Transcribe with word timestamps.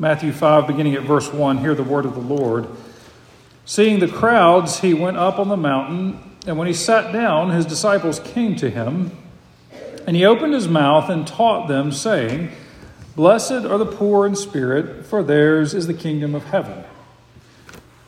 Matthew 0.00 0.30
5, 0.30 0.68
beginning 0.68 0.94
at 0.94 1.02
verse 1.02 1.32
1. 1.32 1.58
Hear 1.58 1.74
the 1.74 1.82
word 1.82 2.04
of 2.04 2.14
the 2.14 2.20
Lord. 2.20 2.68
Seeing 3.64 3.98
the 3.98 4.06
crowds, 4.06 4.78
he 4.78 4.94
went 4.94 5.16
up 5.16 5.40
on 5.40 5.48
the 5.48 5.56
mountain, 5.56 6.36
and 6.46 6.56
when 6.56 6.68
he 6.68 6.72
sat 6.72 7.12
down, 7.12 7.50
his 7.50 7.66
disciples 7.66 8.20
came 8.20 8.54
to 8.56 8.70
him. 8.70 9.10
And 10.06 10.14
he 10.14 10.24
opened 10.24 10.54
his 10.54 10.68
mouth 10.68 11.10
and 11.10 11.26
taught 11.26 11.66
them, 11.66 11.90
saying, 11.90 12.52
Blessed 13.16 13.66
are 13.66 13.76
the 13.76 13.84
poor 13.84 14.24
in 14.24 14.36
spirit, 14.36 15.04
for 15.04 15.24
theirs 15.24 15.74
is 15.74 15.88
the 15.88 15.94
kingdom 15.94 16.32
of 16.36 16.44
heaven. 16.44 16.84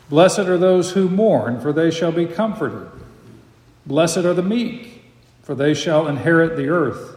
Blessed 0.09 0.41
are 0.41 0.59
those 0.59 0.93
who 0.93 1.09
mourn, 1.09 1.61
for 1.61 1.72
they 1.72 1.91
shall 1.91 2.12
be 2.12 2.25
comforted. 2.25 2.88
Blessed 3.84 4.18
are 4.18 4.34
the 4.34 4.43
meek, 4.43 5.02
for 5.43 5.57
they 5.57 5.75
shall 5.75 6.07
inherit 6.07 6.57
the 6.57 6.68
earth. 6.68 7.16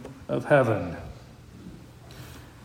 of 0.31 0.45
heaven. 0.45 0.95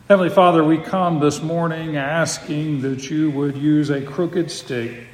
Heavenly 0.07 0.29
Father, 0.29 0.63
we 0.63 0.77
come 0.77 1.19
this 1.19 1.41
morning 1.41 1.97
asking 1.97 2.81
that 2.83 3.09
you 3.09 3.29
would 3.31 3.57
use 3.57 3.89
a 3.89 4.01
crooked 4.01 4.49
stick 4.49 5.05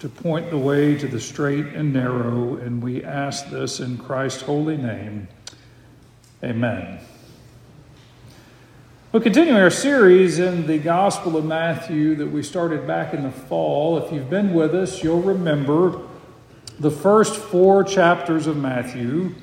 to 0.00 0.08
point 0.08 0.50
the 0.50 0.58
way 0.58 0.98
to 0.98 1.06
the 1.06 1.20
straight 1.20 1.66
and 1.66 1.92
narrow, 1.92 2.56
and 2.56 2.82
we 2.82 3.04
ask 3.04 3.48
this 3.50 3.78
in 3.78 3.96
Christ's 3.96 4.42
holy 4.42 4.76
name. 4.76 5.28
Amen. 6.42 6.98
We're 9.12 9.20
continuing 9.20 9.60
our 9.60 9.70
series 9.70 10.40
in 10.40 10.66
the 10.66 10.78
Gospel 10.78 11.36
of 11.36 11.44
Matthew 11.44 12.16
that 12.16 12.32
we 12.32 12.42
started 12.42 12.88
back 12.88 13.14
in 13.14 13.22
the 13.22 13.30
fall. 13.30 13.98
If 13.98 14.12
you've 14.12 14.30
been 14.30 14.52
with 14.52 14.74
us, 14.74 15.04
you'll 15.04 15.22
remember 15.22 16.00
the 16.80 16.90
first 16.90 17.36
four 17.36 17.84
chapters 17.84 18.48
of 18.48 18.56
Matthew 18.56 19.36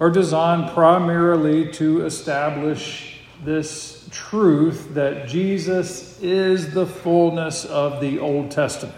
are 0.00 0.10
designed 0.10 0.70
primarily 0.72 1.70
to 1.72 2.04
establish 2.04 3.20
this 3.44 4.08
truth 4.10 4.94
that 4.94 5.28
Jesus 5.28 6.20
is 6.22 6.72
the 6.72 6.86
fullness 6.86 7.64
of 7.64 8.00
the 8.00 8.18
Old 8.18 8.50
Testament. 8.50 8.94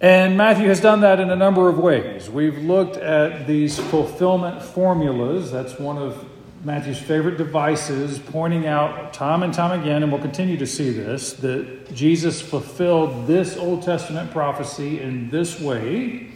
And 0.00 0.36
Matthew 0.36 0.66
has 0.66 0.80
done 0.80 1.00
that 1.02 1.20
in 1.20 1.30
a 1.30 1.36
number 1.36 1.68
of 1.68 1.78
ways. 1.78 2.28
We've 2.28 2.58
looked 2.58 2.96
at 2.96 3.46
these 3.46 3.78
fulfillment 3.78 4.60
formulas. 4.60 5.52
That's 5.52 5.78
one 5.78 5.96
of 5.96 6.24
Matthew's 6.64 7.00
favorite 7.00 7.38
devices, 7.38 8.18
pointing 8.18 8.66
out 8.66 9.12
time 9.12 9.42
and 9.44 9.54
time 9.54 9.80
again, 9.80 10.02
and 10.02 10.10
we'll 10.12 10.20
continue 10.20 10.56
to 10.56 10.66
see 10.66 10.90
this, 10.90 11.34
that 11.34 11.92
Jesus 11.92 12.40
fulfilled 12.40 13.26
this 13.26 13.56
Old 13.56 13.82
Testament 13.82 14.30
prophecy 14.32 15.00
in 15.00 15.30
this 15.30 15.60
way. 15.60 16.28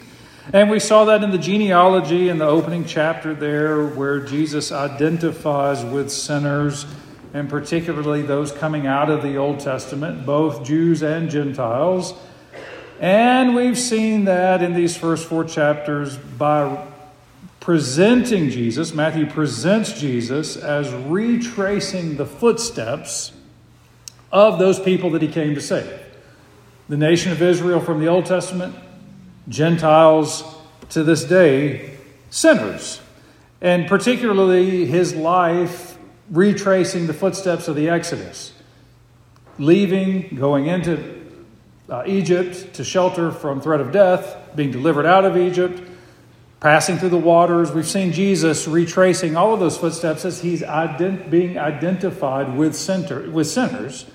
And 0.52 0.70
we 0.70 0.78
saw 0.78 1.04
that 1.06 1.24
in 1.24 1.32
the 1.32 1.38
genealogy 1.38 2.28
in 2.28 2.38
the 2.38 2.46
opening 2.46 2.84
chapter 2.84 3.34
there, 3.34 3.84
where 3.84 4.20
Jesus 4.20 4.70
identifies 4.70 5.84
with 5.84 6.10
sinners, 6.10 6.86
and 7.34 7.48
particularly 7.48 8.22
those 8.22 8.52
coming 8.52 8.86
out 8.86 9.10
of 9.10 9.22
the 9.22 9.36
Old 9.36 9.58
Testament, 9.58 10.24
both 10.24 10.64
Jews 10.64 11.02
and 11.02 11.28
Gentiles. 11.28 12.14
And 13.00 13.54
we've 13.56 13.78
seen 13.78 14.24
that 14.26 14.62
in 14.62 14.72
these 14.72 14.96
first 14.96 15.28
four 15.28 15.44
chapters 15.44 16.16
by 16.16 16.86
presenting 17.58 18.48
Jesus, 18.48 18.94
Matthew 18.94 19.26
presents 19.26 20.00
Jesus 20.00 20.56
as 20.56 20.92
retracing 20.92 22.16
the 22.16 22.24
footsteps 22.24 23.32
of 24.30 24.60
those 24.60 24.78
people 24.78 25.10
that 25.10 25.22
he 25.22 25.28
came 25.28 25.56
to 25.56 25.60
save. 25.60 26.00
The 26.88 26.96
nation 26.96 27.32
of 27.32 27.42
Israel 27.42 27.80
from 27.80 27.98
the 27.98 28.06
Old 28.06 28.26
Testament, 28.26 28.76
Gentiles 29.48 30.44
to 30.90 31.02
this 31.02 31.24
day, 31.24 31.96
sinners. 32.30 33.00
And 33.60 33.86
particularly 33.86 34.86
his 34.86 35.14
life 35.14 35.98
retracing 36.30 37.06
the 37.06 37.14
footsteps 37.14 37.68
of 37.68 37.76
the 37.76 37.88
Exodus, 37.88 38.52
leaving, 39.58 40.34
going 40.36 40.66
into 40.66 41.24
uh, 41.88 42.02
Egypt 42.06 42.74
to 42.74 42.84
shelter 42.84 43.30
from 43.30 43.60
threat 43.60 43.80
of 43.80 43.92
death, 43.92 44.36
being 44.56 44.70
delivered 44.70 45.06
out 45.06 45.24
of 45.24 45.36
Egypt, 45.36 45.80
passing 46.60 46.98
through 46.98 47.10
the 47.10 47.16
waters. 47.16 47.70
We've 47.70 47.86
seen 47.86 48.12
Jesus 48.12 48.66
retracing 48.66 49.36
all 49.36 49.54
of 49.54 49.60
those 49.60 49.78
footsteps 49.78 50.24
as 50.24 50.40
he's 50.40 50.62
ident- 50.62 51.30
being 51.30 51.58
identified 51.58 52.56
with, 52.56 52.74
center- 52.74 53.30
with 53.30 53.46
sinners 53.46 54.06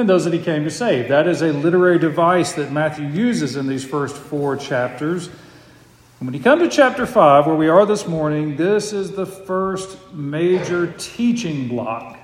and 0.00 0.08
those 0.08 0.24
that 0.24 0.32
he 0.32 0.40
came 0.40 0.64
to 0.64 0.70
save. 0.70 1.08
That 1.08 1.28
is 1.28 1.42
a 1.42 1.52
literary 1.52 1.98
device 1.98 2.54
that 2.54 2.72
Matthew 2.72 3.06
uses 3.06 3.56
in 3.56 3.66
these 3.66 3.84
first 3.84 4.16
four 4.16 4.56
chapters. 4.56 5.28
And 5.28 6.26
when 6.26 6.34
you 6.34 6.40
come 6.40 6.58
to 6.58 6.68
chapter 6.68 7.06
5, 7.06 7.46
where 7.46 7.54
we 7.54 7.68
are 7.68 7.86
this 7.86 8.06
morning, 8.06 8.56
this 8.56 8.92
is 8.92 9.12
the 9.12 9.26
first 9.26 10.12
major 10.12 10.92
teaching 10.98 11.68
block 11.68 12.18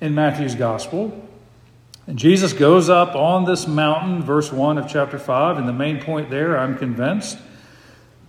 in 0.00 0.14
Matthew's 0.14 0.54
gospel. 0.54 1.28
And 2.06 2.18
Jesus 2.18 2.52
goes 2.52 2.88
up 2.88 3.14
on 3.14 3.44
this 3.44 3.66
mountain, 3.66 4.22
verse 4.22 4.52
1 4.52 4.78
of 4.78 4.88
chapter 4.88 5.18
5, 5.18 5.58
and 5.58 5.68
the 5.68 5.72
main 5.72 6.00
point 6.00 6.30
there, 6.30 6.58
I'm 6.58 6.76
convinced, 6.76 7.38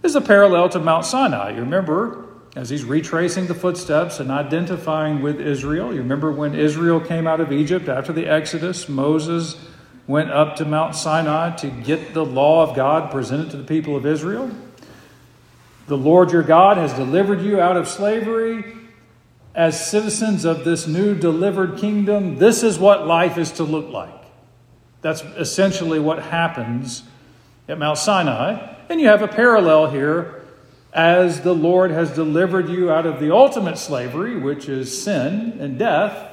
is 0.04 0.16
a 0.16 0.22
parallel 0.22 0.70
to 0.70 0.80
Mount 0.80 1.06
Sinai. 1.06 1.52
You 1.52 1.62
remember, 1.62 2.25
as 2.56 2.70
he's 2.70 2.86
retracing 2.86 3.48
the 3.48 3.54
footsteps 3.54 4.20
and 4.20 4.32
identifying 4.32 5.22
with 5.22 5.42
Israel, 5.42 5.94
you 5.94 6.00
remember 6.00 6.32
when 6.32 6.56
Israel 6.56 7.02
came 7.02 7.28
out 7.28 7.42
of 7.42 7.52
Egypt 7.52 7.90
after 7.90 8.14
the 8.14 8.28
Exodus, 8.28 8.88
Moses 8.88 9.58
went 10.08 10.32
up 10.32 10.56
to 10.56 10.66
Mount 10.66 10.96
Sinai 10.96 11.54
to 11.58 11.68
get 11.68 12.14
the 12.14 12.24
law 12.24 12.64
of 12.64 12.76
God 12.76 13.12
presented 13.12 13.52
to 13.52 13.58
the 13.58 13.64
people 13.64 13.96
of 13.96 14.06
Israel. 14.06 14.50
The 15.88 15.98
Lord 15.98 16.32
your 16.32 16.44
God 16.44 16.78
has 16.78 16.94
delivered 16.94 17.42
you 17.42 17.60
out 17.60 17.76
of 17.76 17.88
slavery 17.88 18.64
as 19.56 19.90
citizens 19.90 20.44
of 20.44 20.66
this 20.66 20.86
new 20.86 21.16
delivered 21.16 21.78
kingdom, 21.78 22.38
this 22.38 22.62
is 22.62 22.78
what 22.78 23.08
life 23.08 23.38
is 23.38 23.54
to 23.54 23.64
look 23.64 23.90
like. 23.90 24.14
That's 25.02 25.22
essentially 25.38 26.00
what 26.00 26.22
happens 26.22 27.04
at 27.70 27.80
Mount 27.80 27.98
Sinai. 27.98 28.76
And 28.90 29.00
you 29.00 29.08
have 29.08 29.22
a 29.22 29.28
parallel 29.28 29.90
here 29.90 30.35
as 30.96 31.42
the 31.42 31.54
Lord 31.54 31.92
has 31.92 32.10
delivered 32.12 32.70
you 32.70 32.90
out 32.90 33.06
of 33.06 33.20
the 33.20 33.36
ultimate 33.36 33.78
slavery, 33.78 34.38
which 34.38 34.70
is 34.70 35.04
sin 35.04 35.58
and 35.60 35.78
death. 35.78 36.32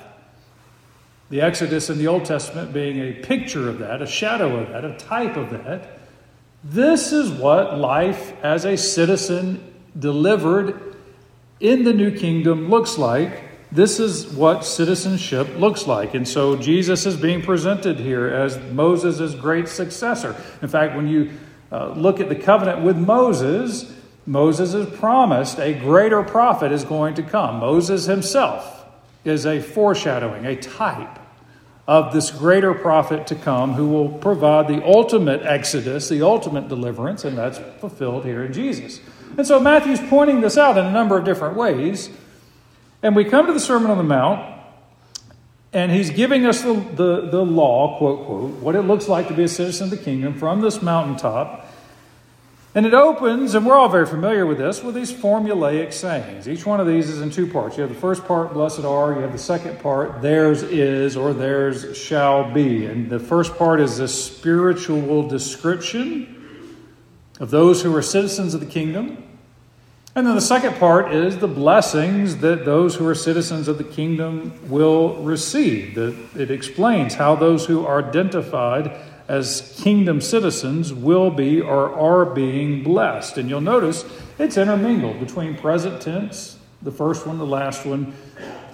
The 1.30 1.40
Exodus 1.40 1.90
in 1.90 1.98
the 1.98 2.06
Old 2.06 2.24
Testament 2.24 2.72
being 2.72 3.00
a 3.00 3.12
picture 3.12 3.68
of 3.68 3.80
that, 3.80 4.00
a 4.00 4.06
shadow 4.06 4.60
of 4.60 4.68
that, 4.68 4.84
a 4.84 4.96
type 4.96 5.36
of 5.36 5.50
that. 5.50 5.98
This 6.62 7.12
is 7.12 7.28
what 7.28 7.76
life 7.76 8.40
as 8.44 8.64
a 8.64 8.76
citizen 8.76 9.74
delivered 9.98 10.94
in 11.58 11.82
the 11.82 11.92
new 11.92 12.16
kingdom 12.16 12.70
looks 12.70 12.96
like. 12.96 13.42
This 13.72 13.98
is 13.98 14.28
what 14.28 14.64
citizenship 14.64 15.58
looks 15.58 15.88
like. 15.88 16.14
And 16.14 16.28
so 16.28 16.54
Jesus 16.54 17.04
is 17.04 17.16
being 17.16 17.42
presented 17.42 17.98
here 17.98 18.28
as 18.28 18.58
Moses' 18.70 19.34
great 19.34 19.66
successor. 19.66 20.36
In 20.60 20.68
fact, 20.68 20.94
when 20.94 21.08
you 21.08 21.32
uh, 21.72 21.94
look 21.96 22.20
at 22.20 22.28
the 22.28 22.36
covenant 22.36 22.82
with 22.82 22.96
Moses, 22.96 23.92
Moses 24.26 24.74
is 24.74 24.98
promised 24.98 25.58
a 25.58 25.74
greater 25.74 26.22
prophet 26.22 26.72
is 26.72 26.84
going 26.84 27.14
to 27.14 27.22
come. 27.22 27.58
Moses 27.58 28.06
himself 28.06 28.86
is 29.24 29.46
a 29.46 29.60
foreshadowing, 29.60 30.46
a 30.46 30.56
type 30.56 31.18
of 31.86 32.12
this 32.12 32.30
greater 32.30 32.74
prophet 32.74 33.26
to 33.26 33.34
come 33.34 33.74
who 33.74 33.88
will 33.88 34.08
provide 34.08 34.68
the 34.68 34.84
ultimate 34.84 35.42
exodus, 35.42 36.08
the 36.08 36.22
ultimate 36.22 36.68
deliverance, 36.68 37.24
and 37.24 37.36
that's 37.36 37.58
fulfilled 37.80 38.24
here 38.24 38.44
in 38.44 38.52
Jesus. 38.52 39.00
And 39.36 39.46
so 39.46 39.58
Matthew's 39.58 40.00
pointing 40.08 40.40
this 40.40 40.56
out 40.56 40.78
in 40.78 40.86
a 40.86 40.92
number 40.92 41.18
of 41.18 41.24
different 41.24 41.56
ways. 41.56 42.10
And 43.02 43.16
we 43.16 43.24
come 43.24 43.46
to 43.46 43.52
the 43.52 43.60
Sermon 43.60 43.90
on 43.90 43.98
the 43.98 44.04
Mount, 44.04 44.48
and 45.72 45.90
he's 45.90 46.10
giving 46.10 46.46
us 46.46 46.62
the, 46.62 46.74
the, 46.74 47.28
the 47.30 47.44
law, 47.44 47.98
quote, 47.98 48.26
quote, 48.26 48.50
what 48.60 48.76
it 48.76 48.82
looks 48.82 49.08
like 49.08 49.26
to 49.28 49.34
be 49.34 49.42
a 49.42 49.48
citizen 49.48 49.84
of 49.84 49.90
the 49.90 49.96
kingdom 49.96 50.38
from 50.38 50.60
this 50.60 50.82
mountaintop. 50.82 51.61
And 52.74 52.86
it 52.86 52.94
opens, 52.94 53.54
and 53.54 53.66
we're 53.66 53.76
all 53.76 53.90
very 53.90 54.06
familiar 54.06 54.46
with 54.46 54.56
this, 54.56 54.82
with 54.82 54.94
these 54.94 55.12
formulaic 55.12 55.92
sayings. 55.92 56.48
Each 56.48 56.64
one 56.64 56.80
of 56.80 56.86
these 56.86 57.10
is 57.10 57.20
in 57.20 57.30
two 57.30 57.46
parts. 57.46 57.76
You 57.76 57.82
have 57.82 57.92
the 57.92 58.00
first 58.00 58.24
part, 58.24 58.54
blessed 58.54 58.84
are. 58.84 59.12
You 59.12 59.20
have 59.20 59.32
the 59.32 59.38
second 59.38 59.78
part, 59.80 60.22
theirs 60.22 60.62
is 60.62 61.14
or 61.14 61.34
theirs 61.34 61.94
shall 61.98 62.50
be. 62.50 62.86
And 62.86 63.10
the 63.10 63.18
first 63.18 63.56
part 63.58 63.78
is 63.78 63.98
a 63.98 64.08
spiritual 64.08 65.28
description 65.28 66.76
of 67.40 67.50
those 67.50 67.82
who 67.82 67.94
are 67.94 68.00
citizens 68.00 68.54
of 68.54 68.60
the 68.60 68.66
kingdom. 68.66 69.22
And 70.14 70.26
then 70.26 70.34
the 70.34 70.40
second 70.40 70.76
part 70.76 71.12
is 71.12 71.38
the 71.38 71.48
blessings 71.48 72.38
that 72.38 72.64
those 72.64 72.94
who 72.94 73.06
are 73.06 73.14
citizens 73.14 73.68
of 73.68 73.76
the 73.76 73.84
kingdom 73.84 74.58
will 74.70 75.16
receive. 75.22 75.98
It 75.98 76.50
explains 76.50 77.14
how 77.14 77.34
those 77.34 77.66
who 77.66 77.84
are 77.84 78.02
identified 78.02 78.98
as 79.32 79.80
kingdom 79.82 80.20
citizens 80.20 80.92
will 80.92 81.30
be 81.30 81.58
or 81.58 81.90
are 81.94 82.26
being 82.26 82.82
blessed. 82.82 83.38
And 83.38 83.48
you'll 83.48 83.62
notice 83.62 84.04
it's 84.38 84.58
intermingled 84.58 85.20
between 85.20 85.56
present 85.56 86.02
tense, 86.02 86.58
the 86.82 86.92
first 86.92 87.26
one, 87.26 87.38
the 87.38 87.46
last 87.46 87.86
one, 87.86 88.14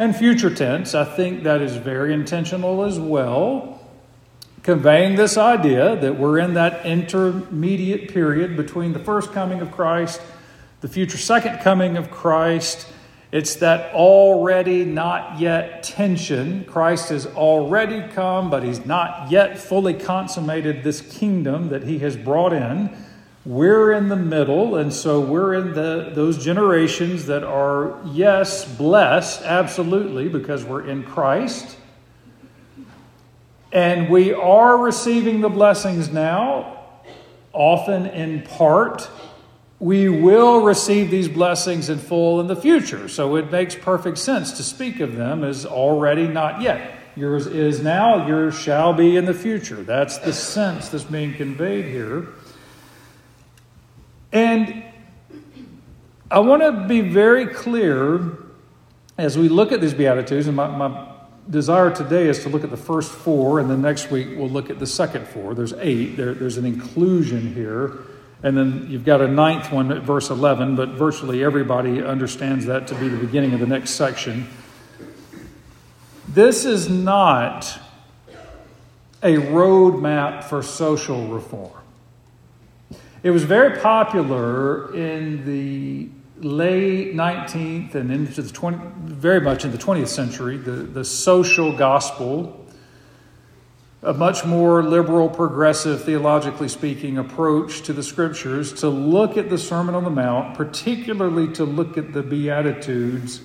and 0.01 0.17
future 0.17 0.53
tense. 0.53 0.97
I 0.97 1.05
think 1.05 1.45
that 1.45 1.63
is 1.63 1.77
very 1.77 2.13
intentional 2.13 2.83
as 2.83 2.99
well, 2.99 3.81
conveying 4.65 5.15
this 5.15 5.37
idea 5.37 5.95
that 5.95 6.19
we're 6.19 6.41
in 6.41 6.55
that 6.55 6.85
intermediate 6.85 8.13
period 8.13 8.57
between 8.57 8.93
the 8.95 8.99
first 8.99 9.33
coming 9.33 9.61
of 9.61 9.71
Christ 9.71 10.21
the 10.81 10.89
future 10.89 11.19
second 11.19 11.59
coming 11.59 11.97
of 11.97 12.11
Christ. 12.11 12.87
It's 13.31 13.57
that 13.57 13.93
already 13.95 14.87
not 14.87 15.39
yet 15.39 15.83
tension. 15.83 16.65
Christ 16.65 17.11
has 17.11 17.27
already 17.27 18.03
come, 18.15 18.49
but 18.49 18.63
he's 18.63 18.87
not 18.87 19.31
yet 19.31 19.59
fully 19.59 19.93
consummated 19.93 20.83
this 20.83 21.03
kingdom 21.03 21.69
that 21.69 21.83
he 21.83 21.99
has 21.99 22.17
brought 22.17 22.55
in. 22.55 22.91
We're 23.45 23.93
in 23.93 24.09
the 24.09 24.17
middle, 24.17 24.77
and 24.77 24.93
so 24.93 25.21
we're 25.21 25.55
in 25.55 25.75
the, 25.75 26.11
those 26.15 26.43
generations 26.43 27.27
that 27.27 27.45
are, 27.45 28.01
yes, 28.07 28.65
blessed, 28.77 29.43
absolutely, 29.43 30.29
because 30.29 30.65
we're 30.65 30.87
in 30.87 31.05
Christ. 31.05 31.77
And 33.73 34.09
we 34.09 34.33
are 34.33 34.79
receiving 34.79 35.43
the 35.43 35.51
blessings 35.51 36.11
now, 36.11 36.79
often 37.53 38.07
in 38.07 38.43
part 38.43 39.11
we 39.81 40.09
will 40.09 40.63
receive 40.63 41.11
these 41.11 41.29
blessings 41.29 41.89
in 41.89 41.99
full 41.99 42.41
in 42.41 42.49
the 42.49 42.57
future. 42.57 43.09
So 43.09 43.37
it 43.37 43.51
makes 43.51 43.75
perfect 43.75 44.19
sense 44.19 44.53
to 44.53 44.63
speak 44.63 45.01
of 45.01 45.15
them 45.15 45.45
as 45.45 45.65
already 45.65 46.27
not 46.27 46.61
yet. 46.61 46.99
Yours 47.15 47.47
is 47.47 47.83
now, 47.83 48.27
yours 48.27 48.59
shall 48.59 48.93
be 48.93 49.17
in 49.17 49.25
the 49.25 49.35
future. 49.35 49.83
That's 49.83 50.19
the 50.19 50.33
sense 50.33 50.89
that's 50.89 51.05
being 51.05 51.35
conveyed 51.35 51.85
here. 51.87 52.29
And 54.33 54.85
I 56.31 56.41
want 56.41 56.63
to 56.63 56.87
be 56.87 57.01
very 57.01 57.47
clear 57.47 58.37
as 59.17 59.37
we 59.37 59.49
look 59.49 59.73
at 59.73 59.81
these 59.81 59.95
Beatitudes, 59.95 60.47
and 60.47 60.57
my, 60.57 60.69
my 60.69 61.13
desire 61.51 61.91
today 61.91 62.29
is 62.29 62.43
to 62.45 62.49
look 62.49 62.63
at 62.63 62.71
the 62.71 62.77
first 62.77 63.11
four, 63.11 63.59
and 63.59 63.69
then 63.69 63.83
next 63.83 64.11
week 64.11 64.29
we'll 64.37 64.49
look 64.49 64.71
at 64.71 64.79
the 64.79 64.87
second 64.87 65.27
four. 65.27 65.55
There's 65.55 65.73
eight, 65.75 66.17
there, 66.17 66.35
there's 66.35 66.57
an 66.57 66.73
inclusio 66.73 67.53
here. 67.53 67.99
And 68.43 68.57
then 68.57 68.87
you've 68.89 69.05
got 69.05 69.21
a 69.21 69.29
ninth 69.29 69.73
one 69.73 69.91
at 69.91 70.03
verse 70.03 70.31
11, 70.31 70.77
but 70.77 70.91
virtually 70.91 71.43
everybody 71.43 72.03
understands 72.03 72.67
that 72.67 72.87
to 72.89 72.95
be 72.95 73.09
the 73.09 73.17
beginning 73.17 73.53
of 73.53 73.61
the 73.61 73.67
next 73.67 73.91
section. 73.91 74.47
This 76.29 76.65
is 76.65 76.89
not 76.89 77.81
a 79.23 79.37
roadmap 79.37 80.45
for 80.45 80.63
social 80.63 81.27
reform. 81.27 81.73
It 83.25 83.31
was 83.31 83.43
very 83.43 83.81
popular 83.81 84.95
in 84.95 85.45
the 85.45 86.09
late 86.41 87.15
19th 87.15 87.97
and 87.97 88.13
into 88.13 88.43
the 88.43 88.53
20, 88.53 88.79
very 89.03 89.41
much 89.41 89.65
in 89.65 89.73
the 89.73 89.79
20th 89.79 90.09
century, 90.09 90.57
the, 90.57 90.71
the 90.71 91.05
social 91.05 91.77
gospel 91.77 92.68
a 94.03 94.15
much 94.15 94.45
more 94.45 94.83
liberal, 94.83 95.29
progressive, 95.29 96.05
theologically 96.05 96.69
speaking, 96.69 97.19
approach 97.19 97.83
to 97.83 97.93
the 97.93 98.03
scriptures 98.03 98.73
to 98.73 98.89
look 98.89 99.37
at 99.37 99.51
the 99.51 99.59
Sermon 99.59 99.95
on 99.95 100.05
the 100.05 100.11
Mount, 100.11 100.57
particularly 100.57 101.53
to 101.55 101.65
look 101.65 101.99
at 101.99 102.13
the 102.13 102.23
Beatitudes, 102.23 103.41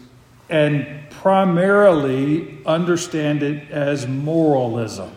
and 0.50 1.10
primarily 1.10 2.60
understand 2.66 3.42
it 3.42 3.72
as 3.72 4.08
moralism. 4.08 5.12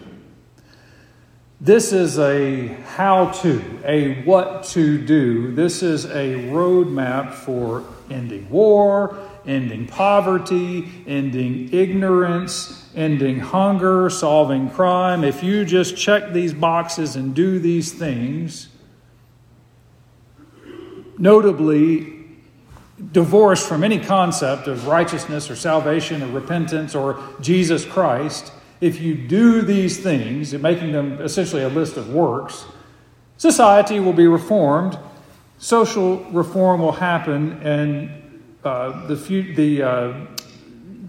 This 1.60 1.92
is 1.92 2.18
a 2.18 2.68
how 2.68 3.30
to, 3.42 3.80
a 3.84 4.22
what 4.24 4.64
to 4.64 5.04
do. 5.04 5.54
This 5.54 5.82
is 5.82 6.04
a 6.04 6.34
roadmap 6.50 7.32
for 7.32 7.84
ending 8.10 8.48
war, 8.48 9.18
ending 9.46 9.86
poverty, 9.86 10.90
ending 11.06 11.72
ignorance, 11.72 12.85
ending 12.96 13.38
hunger, 13.38 14.08
solving 14.08 14.70
crime, 14.70 15.22
if 15.22 15.42
you 15.42 15.64
just 15.64 15.96
check 15.96 16.32
these 16.32 16.54
boxes 16.54 17.14
and 17.14 17.34
do 17.34 17.58
these 17.58 17.92
things, 17.92 18.68
notably 21.18 22.14
divorced 23.12 23.68
from 23.68 23.84
any 23.84 23.98
concept 23.98 24.66
of 24.66 24.86
righteousness 24.86 25.50
or 25.50 25.56
salvation 25.56 26.22
or 26.22 26.28
repentance 26.28 26.94
or 26.94 27.22
Jesus 27.40 27.84
Christ, 27.84 28.52
if 28.80 29.00
you 29.00 29.14
do 29.14 29.60
these 29.60 30.02
things, 30.02 30.54
making 30.54 30.92
them 30.92 31.20
essentially 31.20 31.62
a 31.62 31.68
list 31.68 31.98
of 31.98 32.12
works, 32.12 32.64
society 33.36 34.00
will 34.00 34.14
be 34.14 34.26
reformed, 34.26 34.98
social 35.58 36.24
reform 36.30 36.80
will 36.80 36.92
happen, 36.92 37.60
and 37.62 38.40
uh, 38.64 39.06
the, 39.06 39.14
the 39.54 39.82
uh, 39.82 40.26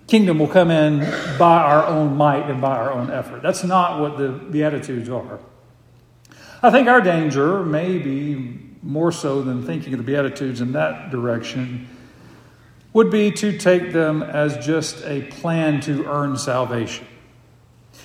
kingdom 0.08 0.40
will 0.40 0.48
come 0.48 0.72
in 0.72 1.00
by 1.38 1.62
our 1.62 1.86
own 1.86 2.16
might 2.16 2.50
and 2.50 2.62
by 2.62 2.76
our 2.78 2.92
own 2.92 3.12
effort. 3.12 3.42
That's 3.42 3.64
not 3.64 4.00
what 4.00 4.18
the 4.18 4.30
Beatitudes 4.30 5.10
are. 5.10 5.40
I 6.64 6.72
think 6.72 6.88
our 6.88 7.02
danger, 7.02 7.64
maybe 7.64 8.60
more 8.82 9.12
so 9.12 9.42
than 9.42 9.66
thinking 9.66 9.94
of 9.94 9.98
the 9.98 10.04
Beatitudes 10.04 10.62
in 10.62 10.72
that 10.72 11.12
direction, 11.12 11.88
would 12.94 13.12
be 13.12 13.32
to 13.32 13.58
take 13.58 13.92
them 13.94 14.24
as 14.24 14.66
just 14.66 15.06
a 15.06 15.22
plan 15.24 15.82
to 15.82 16.06
earn 16.06 16.38
salvation. 16.38 17.06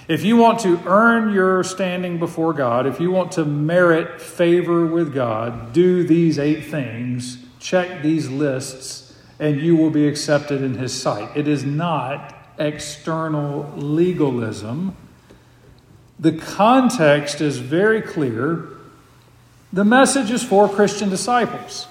If 0.09 0.25
you 0.25 0.37
want 0.37 0.59
to 0.61 0.81
earn 0.85 1.33
your 1.33 1.63
standing 1.63 2.19
before 2.19 2.53
God, 2.53 2.87
if 2.87 3.01
you 3.01 3.11
want 3.11 3.33
to 3.33 3.45
merit 3.45 4.21
favor 4.21 4.85
with 4.85 5.15
God, 5.15 5.73
do 5.73 6.05
these 6.07 6.39
eight 6.39 6.65
things, 6.67 7.39
check 7.61 8.03
these 8.03 8.29
lists, 8.29 9.02
and 9.43 9.61
you 9.61 9.75
will 9.75 9.91
be 9.91 10.07
accepted 10.07 10.63
in 10.63 10.75
his 10.75 10.95
sight. 10.95 11.37
It 11.37 11.49
is 11.49 11.65
not 11.65 12.33
external 12.59 13.73
legalism. 13.75 14.97
The 16.21 16.31
context 16.31 17.41
is 17.41 17.59
very 17.59 18.01
clear. 18.03 18.69
The 19.73 19.85
message 19.85 20.31
is 20.31 20.45
for 20.45 20.69
Christian 20.69 21.11
disciples. 21.11 21.89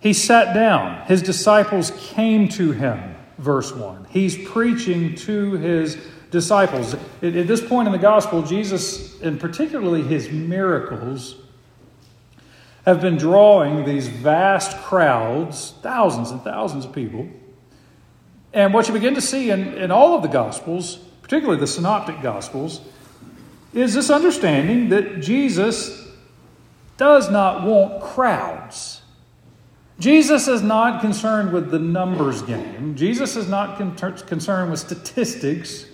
He 0.00 0.12
sat 0.12 0.54
down, 0.54 1.06
his 1.06 1.22
disciples 1.22 1.92
came 1.96 2.48
to 2.48 2.72
him, 2.72 3.14
verse 3.38 3.72
1. 3.72 4.08
He's 4.10 4.36
preaching 4.48 5.14
to 5.14 5.52
his 5.52 5.96
disciples. 6.32 6.94
At, 6.94 7.46
this 7.46 7.64
point 7.64 7.86
in 7.86 7.92
the 7.92 7.98
gospel, 7.98 8.42
Jesus, 8.42 9.20
and 9.20 9.38
particularly 9.38 10.02
his 10.02 10.32
miracles, 10.32 11.36
have 12.90 13.00
been 13.00 13.16
drawing 13.16 13.84
these 13.84 14.08
vast 14.08 14.76
crowds, 14.78 15.74
thousands 15.80 16.30
and 16.30 16.42
thousands 16.42 16.84
of 16.84 16.92
people. 16.92 17.28
And 18.52 18.74
what 18.74 18.88
you 18.88 18.94
begin 18.94 19.14
to 19.14 19.20
see 19.20 19.50
in, 19.50 19.74
in 19.74 19.90
all 19.90 20.16
of 20.16 20.22
the 20.22 20.28
Gospels, 20.28 20.96
particularly 21.22 21.60
the 21.60 21.68
Synoptic 21.68 22.20
Gospels, 22.20 22.80
is 23.72 23.94
this 23.94 24.10
understanding 24.10 24.88
that 24.88 25.20
Jesus 25.20 26.08
does 26.96 27.30
not 27.30 27.64
want 27.64 28.02
crowds. 28.02 29.02
Jesus 30.00 30.48
is 30.48 30.62
not 30.62 31.00
concerned 31.00 31.52
with 31.52 31.70
the 31.70 31.78
numbers 31.78 32.42
game. 32.42 32.96
Jesus 32.96 33.36
is 33.36 33.48
not 33.48 33.78
con- 33.78 33.94
concerned 33.94 34.70
with 34.70 34.80
statistics 34.80 35.86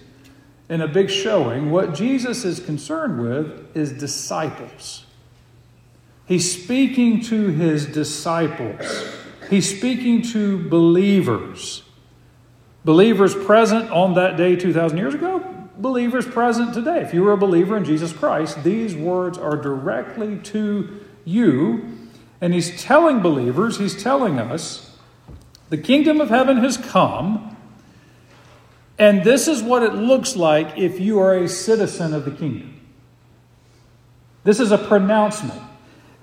in 0.71 0.81
a 0.81 0.89
big 0.89 1.11
showing. 1.11 1.71
What 1.71 1.95
Jesus 1.95 2.45
is 2.45 2.59
concerned 2.59 3.21
with 3.21 3.77
is 3.77 3.93
disciples. 3.93 5.06
He's 6.27 6.63
speaking 6.63 7.21
to 7.23 7.49
his 7.49 7.87
disciples. 7.87 9.15
He's 9.49 9.77
speaking 9.77 10.23
to 10.23 10.69
believers. 10.69 11.85
Believers 12.85 13.35
present 13.35 13.91
on 13.91 14.15
that 14.15 14.37
day 14.37 14.57
2,000 14.57 14.99
years 14.99 15.15
ago, 15.15 15.39
believers 15.77 16.27
present 16.27 16.75
today. 16.75 17.01
If 17.01 17.15
you 17.15 17.23
were 17.23 17.33
a 17.33 17.37
believer 17.37 17.77
in 17.77 17.85
Jesus 17.85 18.13
Christ, 18.13 18.65
these 18.65 18.95
words 18.95 19.39
are 19.39 19.57
directly 19.57 20.39
to 20.39 21.01
you. 21.25 21.99
And 22.41 22.53
he's 22.53 22.83
telling 22.83 23.21
believers, 23.21 23.79
he's 23.79 24.01
telling 24.01 24.39
us, 24.39 24.97
the 25.69 25.79
kingdom 25.79 26.21
of 26.21 26.29
heaven 26.29 26.59
has 26.59 26.77
come, 26.77 27.57
and 28.99 29.25
this 29.25 29.49
is 29.49 29.63
what 29.63 29.83
it 29.83 29.95
looks 29.95 30.37
like 30.37 30.79
if 30.79 31.01
you 31.01 31.19
are 31.19 31.37
a 31.37 31.49
citizen 31.49 32.15
of 32.15 32.25
the 32.25 32.31
kingdom. 32.31 32.81
This 34.45 34.61
is 34.61 34.71
a 34.71 34.79
pronouncement. 34.79 35.61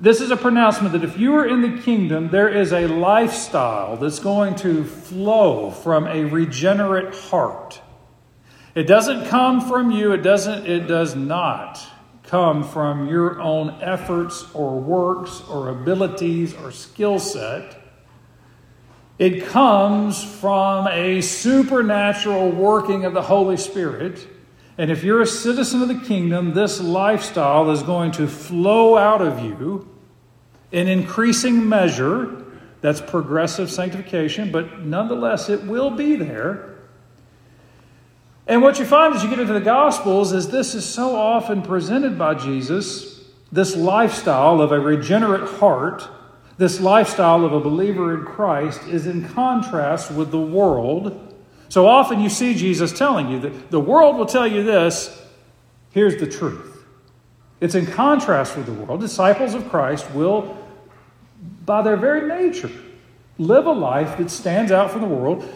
This 0.04 0.20
is 0.20 0.32
a 0.32 0.36
pronouncement 0.36 0.92
that 0.92 1.06
if 1.06 1.18
you 1.18 1.34
are 1.36 1.48
in 1.48 1.62
the 1.62 1.82
kingdom, 1.82 2.28
there 2.28 2.50
is 2.50 2.74
a 2.74 2.88
lifestyle 2.88 3.96
that's 3.96 4.20
going 4.20 4.56
to 4.56 4.84
flow 4.84 5.72
from 5.72 6.08
a 6.08 6.26
regenerate 6.26 7.16
heart. 7.16 7.82
It 8.76 8.84
doesn't 8.84 9.28
come 9.28 9.62
from 9.62 9.92
you, 9.92 10.12
it 10.12 10.18
doesn't 10.18 10.66
it 10.66 10.90
does 10.90 11.16
not 11.16 11.82
come 12.24 12.66
from 12.66 13.08
your 13.08 13.40
own 13.40 13.82
efforts 13.82 14.46
or 14.54 14.78
works 14.78 15.42
or 15.50 15.70
abilities 15.70 16.54
or 16.54 16.74
skill 16.74 17.18
set. 17.18 17.82
It 19.18 19.46
comes 19.46 20.22
from 20.22 20.90
a 20.90 21.22
supernatural 21.22 22.50
working 22.50 23.06
of 23.06 23.14
the 23.14 23.22
Holy 23.22 23.56
Spirit. 23.56 24.28
And 24.78 24.92
if 24.92 25.02
you're 25.06 25.22
a 25.22 25.26
citizen 25.26 25.82
of 25.82 25.88
the 25.88 26.00
kingdom, 26.00 26.54
this 26.54 26.82
lifestyle 26.82 27.72
is 27.72 27.84
going 27.84 28.12
to 28.14 28.28
flow 28.28 28.98
out 28.98 29.22
of 29.22 29.40
you 29.40 29.92
in 30.74 30.90
increasing 30.90 31.70
measure. 31.70 32.44
That's 32.82 33.00
progressive 33.00 33.72
sanctification, 33.72 34.52
but 34.52 34.82
nonetheless, 34.82 35.48
it 35.48 35.64
will 35.64 35.92
be 35.92 36.18
there. 36.18 36.76
And 38.46 38.62
what 38.62 38.78
you 38.78 38.84
find 38.84 39.16
as 39.16 39.24
you 39.24 39.30
get 39.30 39.40
into 39.40 39.54
the 39.54 39.62
Gospels 39.62 40.34
is 40.34 40.50
this 40.50 40.76
is 40.76 40.84
so 40.84 41.16
often 41.16 41.62
presented 41.62 42.18
by 42.18 42.34
Jesus 42.34 43.14
this 43.54 43.76
lifestyle 43.76 44.62
of 44.62 44.72
a 44.72 44.80
regenerate 44.80 45.48
heart, 45.48 46.10
this 46.58 46.82
lifestyle 46.82 47.46
of 47.46 47.54
a 47.54 47.60
believer 47.60 48.18
in 48.18 48.26
Christ, 48.26 48.82
is 48.88 49.06
in 49.06 49.30
contrast 49.30 50.12
with 50.12 50.32
the 50.32 50.42
world. 50.42 51.36
So 51.70 51.88
often 51.88 52.20
you 52.20 52.30
see 52.30 52.56
Jesus 52.56 52.92
telling 52.92 53.30
you 53.30 53.40
that 53.42 53.70
the 53.70 53.80
world 53.80 54.18
will 54.18 54.26
tell 54.26 54.48
you 54.48 54.64
this 54.64 55.22
here's 55.92 56.20
the 56.20 56.28
truth. 56.28 56.84
It's 57.62 57.76
in 57.76 57.86
contrast 57.86 58.58
with 58.58 58.66
the 58.66 58.74
world. 58.74 59.00
Disciples 59.00 59.54
of 59.54 59.70
Christ 59.70 60.10
will, 60.12 60.58
by 61.66 61.82
their 61.82 61.98
very 61.98 62.28
nature, 62.28 62.72
live 63.38 63.66
a 63.66 63.72
life 63.72 64.18
that 64.18 64.30
stands 64.30 64.72
out 64.72 64.92
from 64.92 65.02
the 65.02 65.08
world 65.08 65.48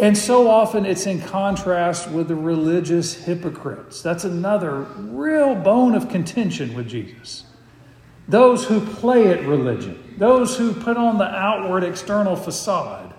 and 0.00 0.16
so 0.16 0.48
often 0.48 0.86
it's 0.86 1.04
in 1.04 1.20
contrast 1.20 2.10
with 2.10 2.28
the 2.28 2.34
religious 2.34 3.12
hypocrites. 3.24 4.00
That's 4.00 4.24
another 4.24 4.80
real 4.80 5.54
bone 5.54 5.94
of 5.94 6.08
contention 6.08 6.72
with 6.72 6.88
Jesus. 6.88 7.44
Those 8.26 8.64
who 8.64 8.80
play 8.80 9.28
at 9.28 9.44
religion, 9.44 10.14
those 10.16 10.56
who 10.56 10.72
put 10.72 10.96
on 10.96 11.18
the 11.18 11.26
outward 11.26 11.84
external 11.84 12.34
facade. 12.34 13.12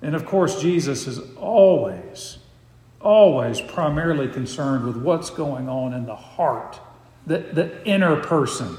And 0.00 0.14
of 0.14 0.24
course, 0.24 0.62
Jesus 0.62 1.06
is 1.06 1.20
always, 1.36 2.38
always 2.98 3.60
primarily 3.60 4.28
concerned 4.28 4.86
with 4.86 4.96
what's 4.96 5.28
going 5.28 5.68
on 5.68 5.92
in 5.92 6.06
the 6.06 6.16
heart, 6.16 6.80
the, 7.26 7.38
the 7.38 7.86
inner 7.86 8.16
person. 8.16 8.78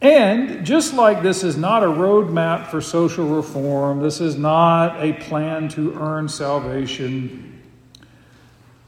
And 0.00 0.64
just 0.64 0.94
like 0.94 1.22
this 1.22 1.42
is 1.42 1.56
not 1.56 1.82
a 1.82 1.86
roadmap 1.86 2.68
for 2.68 2.80
social 2.80 3.26
reform, 3.26 4.00
this 4.00 4.20
is 4.20 4.36
not 4.36 5.02
a 5.02 5.14
plan 5.14 5.68
to 5.70 5.94
earn 5.94 6.28
salvation, 6.28 7.62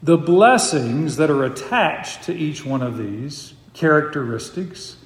the 0.02 0.16
blessings 0.16 1.16
that 1.16 1.28
are 1.28 1.44
attached 1.44 2.22
to 2.24 2.34
each 2.34 2.64
one 2.64 2.80
of 2.80 2.96
these 2.96 3.54
characteristics 3.74 4.96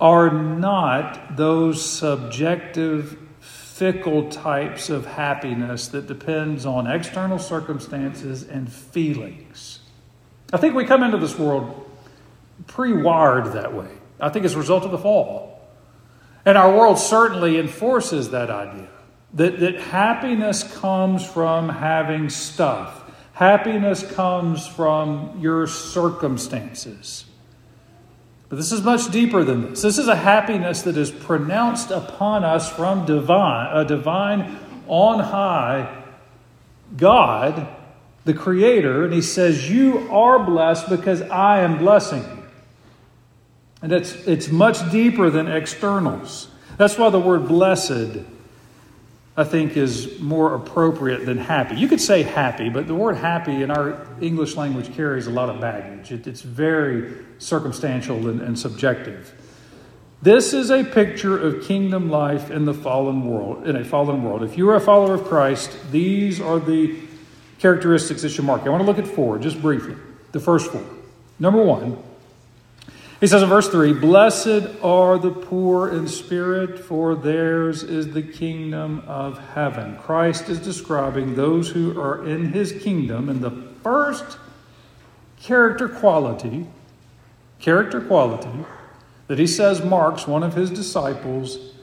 are 0.00 0.30
not 0.30 1.36
those 1.36 1.84
subjective, 1.84 3.18
fickle 3.40 4.30
types 4.30 4.88
of 4.88 5.06
happiness 5.06 5.88
that 5.88 6.06
depends 6.06 6.64
on 6.64 6.86
external 6.86 7.38
circumstances 7.38 8.42
and 8.44 8.72
feelings. 8.72 9.80
I 10.52 10.58
think 10.58 10.74
we 10.74 10.84
come 10.84 11.02
into 11.02 11.18
this 11.18 11.38
world 11.38 11.90
pre 12.66 12.92
wired 12.92 13.52
that 13.52 13.74
way. 13.74 13.88
I 14.22 14.28
think 14.28 14.44
as 14.44 14.54
a 14.54 14.58
result 14.58 14.84
of 14.84 14.90
the 14.92 14.98
fall. 14.98 15.60
And 16.44 16.56
our 16.56 16.74
world 16.74 16.98
certainly 16.98 17.58
enforces 17.58 18.30
that 18.30 18.50
idea 18.50 18.88
that, 19.34 19.60
that 19.60 19.76
happiness 19.76 20.62
comes 20.62 21.24
from 21.26 21.68
having 21.68 22.28
stuff, 22.28 23.02
happiness 23.32 24.02
comes 24.14 24.66
from 24.66 25.38
your 25.40 25.66
circumstances. 25.66 27.24
But 28.48 28.56
this 28.56 28.72
is 28.72 28.82
much 28.82 29.10
deeper 29.10 29.44
than 29.44 29.70
this. 29.70 29.80
This 29.80 29.96
is 29.96 30.08
a 30.08 30.16
happiness 30.16 30.82
that 30.82 30.98
is 30.98 31.10
pronounced 31.10 31.90
upon 31.90 32.44
us 32.44 32.70
from 32.70 33.06
divine, 33.06 33.74
a 33.74 33.84
divine 33.86 34.58
on 34.86 35.20
high 35.20 36.02
God, 36.94 37.66
the 38.26 38.34
Creator, 38.34 39.04
and 39.04 39.14
He 39.14 39.22
says, 39.22 39.70
You 39.70 40.06
are 40.10 40.38
blessed 40.38 40.90
because 40.90 41.22
I 41.22 41.62
am 41.62 41.78
blessing 41.78 42.22
you. 42.22 42.41
And 43.82 43.92
it's, 43.92 44.14
it's 44.26 44.48
much 44.48 44.90
deeper 44.92 45.28
than 45.28 45.48
externals. 45.48 46.48
That's 46.76 46.96
why 46.96 47.10
the 47.10 47.18
word 47.18 47.48
blessed, 47.48 48.18
I 49.36 49.44
think, 49.44 49.76
is 49.76 50.20
more 50.20 50.54
appropriate 50.54 51.26
than 51.26 51.36
happy. 51.36 51.76
You 51.76 51.88
could 51.88 52.00
say 52.00 52.22
happy, 52.22 52.68
but 52.68 52.86
the 52.86 52.94
word 52.94 53.16
happy 53.16 53.62
in 53.62 53.70
our 53.72 54.06
English 54.20 54.56
language 54.56 54.94
carries 54.94 55.26
a 55.26 55.30
lot 55.30 55.48
of 55.48 55.60
baggage. 55.60 56.12
It, 56.12 56.26
it's 56.28 56.42
very 56.42 57.12
circumstantial 57.38 58.28
and, 58.28 58.40
and 58.40 58.56
subjective. 58.56 59.34
This 60.22 60.54
is 60.54 60.70
a 60.70 60.84
picture 60.84 61.36
of 61.36 61.64
kingdom 61.64 62.08
life 62.08 62.52
in 62.52 62.64
the 62.64 62.74
fallen 62.74 63.26
world, 63.26 63.66
in 63.66 63.74
a 63.74 63.84
fallen 63.84 64.22
world. 64.22 64.44
If 64.44 64.56
you 64.56 64.70
are 64.70 64.76
a 64.76 64.80
follower 64.80 65.14
of 65.14 65.24
Christ, 65.24 65.76
these 65.90 66.40
are 66.40 66.60
the 66.60 66.96
characteristics 67.58 68.22
that 68.22 68.28
should 68.28 68.44
mark. 68.44 68.62
I 68.62 68.68
want 68.68 68.82
to 68.82 68.86
look 68.86 68.98
at 68.98 69.08
four, 69.08 69.38
just 69.38 69.60
briefly. 69.60 69.96
The 70.30 70.38
first 70.38 70.70
four. 70.70 70.84
Number 71.40 71.60
one, 71.60 72.00
he 73.22 73.28
says 73.28 73.40
in 73.40 73.48
verse 73.48 73.68
3 73.68 73.92
Blessed 73.92 74.66
are 74.82 75.16
the 75.16 75.30
poor 75.30 75.88
in 75.88 76.08
spirit, 76.08 76.80
for 76.80 77.14
theirs 77.14 77.84
is 77.84 78.12
the 78.14 78.22
kingdom 78.22 79.04
of 79.06 79.38
heaven. 79.54 79.96
Christ 79.98 80.48
is 80.48 80.58
describing 80.58 81.36
those 81.36 81.68
who 81.70 82.00
are 82.00 82.26
in 82.26 82.52
his 82.52 82.72
kingdom, 82.72 83.28
and 83.28 83.40
the 83.40 83.52
first 83.84 84.38
character 85.40 85.88
quality, 85.88 86.66
character 87.60 88.00
quality 88.00 88.66
that 89.28 89.38
he 89.38 89.46
says 89.46 89.84
marks 89.84 90.26
one 90.26 90.42
of 90.42 90.54
his 90.54 90.68
disciples 90.68 91.74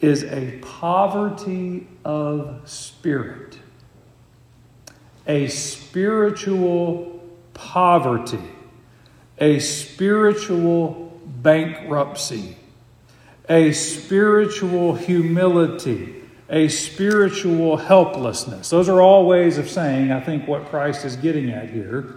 is 0.00 0.24
a 0.24 0.58
poverty 0.58 1.86
of 2.04 2.68
spirit. 2.68 3.60
A 5.28 5.46
spiritual 5.46 7.22
poverty 7.54 8.53
a 9.38 9.58
spiritual 9.58 11.20
bankruptcy, 11.26 12.56
a 13.48 13.72
spiritual 13.72 14.94
humility, 14.94 16.22
a 16.48 16.68
spiritual 16.68 17.76
helplessness. 17.76 18.70
Those 18.70 18.88
are 18.88 19.00
all 19.00 19.26
ways 19.26 19.58
of 19.58 19.68
saying, 19.68 20.12
I 20.12 20.20
think, 20.20 20.46
what 20.46 20.66
Christ 20.66 21.04
is 21.04 21.16
getting 21.16 21.50
at 21.50 21.70
here. 21.70 22.16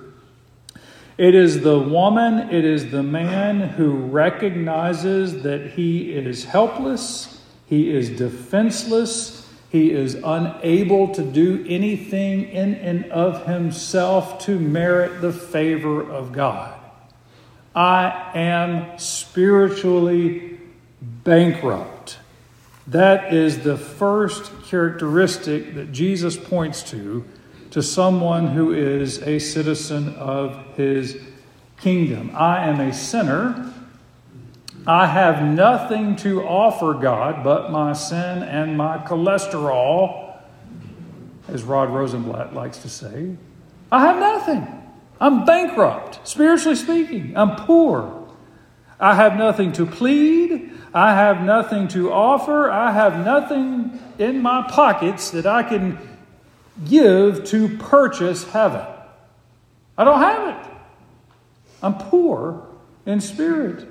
It 1.17 1.33
is 1.33 1.61
the 1.61 1.79
woman, 1.79 2.51
it 2.51 2.63
is 2.63 2.91
the 2.91 3.01
man 3.01 3.59
who 3.59 3.91
recognizes 3.91 5.41
that 5.43 5.71
he 5.71 6.13
is 6.13 6.43
helpless, 6.43 7.41
he 7.65 7.89
is 7.89 8.11
defenseless, 8.11 9.47
he 9.69 9.91
is 9.91 10.15
unable 10.23 11.13
to 11.15 11.23
do 11.23 11.65
anything 11.67 12.49
in 12.49 12.75
and 12.75 13.05
of 13.11 13.47
himself 13.47 14.39
to 14.45 14.59
merit 14.59 15.21
the 15.21 15.33
favor 15.33 16.07
of 16.09 16.31
God. 16.31 16.76
I 17.77 18.31
am 18.33 18.97
spiritually 18.97 20.57
bankrupt. 20.99 22.17
That 22.87 23.31
is 23.35 23.59
the 23.59 23.77
first 23.77 24.51
characteristic 24.63 25.75
that 25.75 25.91
Jesus 25.91 26.35
points 26.35 26.81
to 26.89 27.23
to 27.69 27.83
someone 27.83 28.47
who 28.47 28.73
is 28.73 29.21
a 29.21 29.37
citizen 29.37 30.15
of 30.15 30.57
his 30.75 31.21
kingdom. 31.79 32.31
I 32.33 32.67
am 32.67 32.79
a 32.79 32.91
sinner. 32.91 33.71
I 34.87 35.05
have 35.05 35.43
nothing 35.43 36.15
to 36.15 36.41
offer 36.47 36.95
God 36.95 37.43
but 37.43 37.69
my 37.69 37.93
sin 37.93 38.41
and 38.41 38.75
my 38.75 38.97
cholesterol, 38.97 40.35
as 41.47 41.61
Rod 41.61 41.89
Rosenbladt 41.89 42.55
likes 42.55 42.79
to 42.79 42.89
say. 42.89 43.35
I 43.91 43.99
have 43.99 44.17
nothing. 44.17 44.76
I'm 45.19 45.45
bankrupt, 45.45 46.27
spiritually 46.27 46.75
speaking. 46.75 47.35
I'm 47.35 47.55
poor. 47.55 48.27
I 48.99 49.15
have 49.15 49.37
nothing 49.37 49.73
to 49.73 49.85
plead. 49.85 50.71
I 50.93 51.13
have 51.13 51.41
nothing 51.41 51.87
to 51.89 52.11
offer. 52.11 52.69
I 52.69 52.91
have 52.91 53.23
nothing 53.25 53.99
in 54.17 54.41
my 54.41 54.67
pockets 54.69 55.31
that 55.31 55.45
I 55.45 55.63
can 55.63 55.99
give 56.87 57.45
to 57.45 57.77
purchase 57.77 58.43
heaven. 58.49 58.85
I 59.97 60.03
don't 60.03 60.19
have 60.19 60.55
it. 60.55 60.71
I'm 61.81 61.95
poor 61.95 62.67
in 63.05 63.21
spirit. 63.21 63.87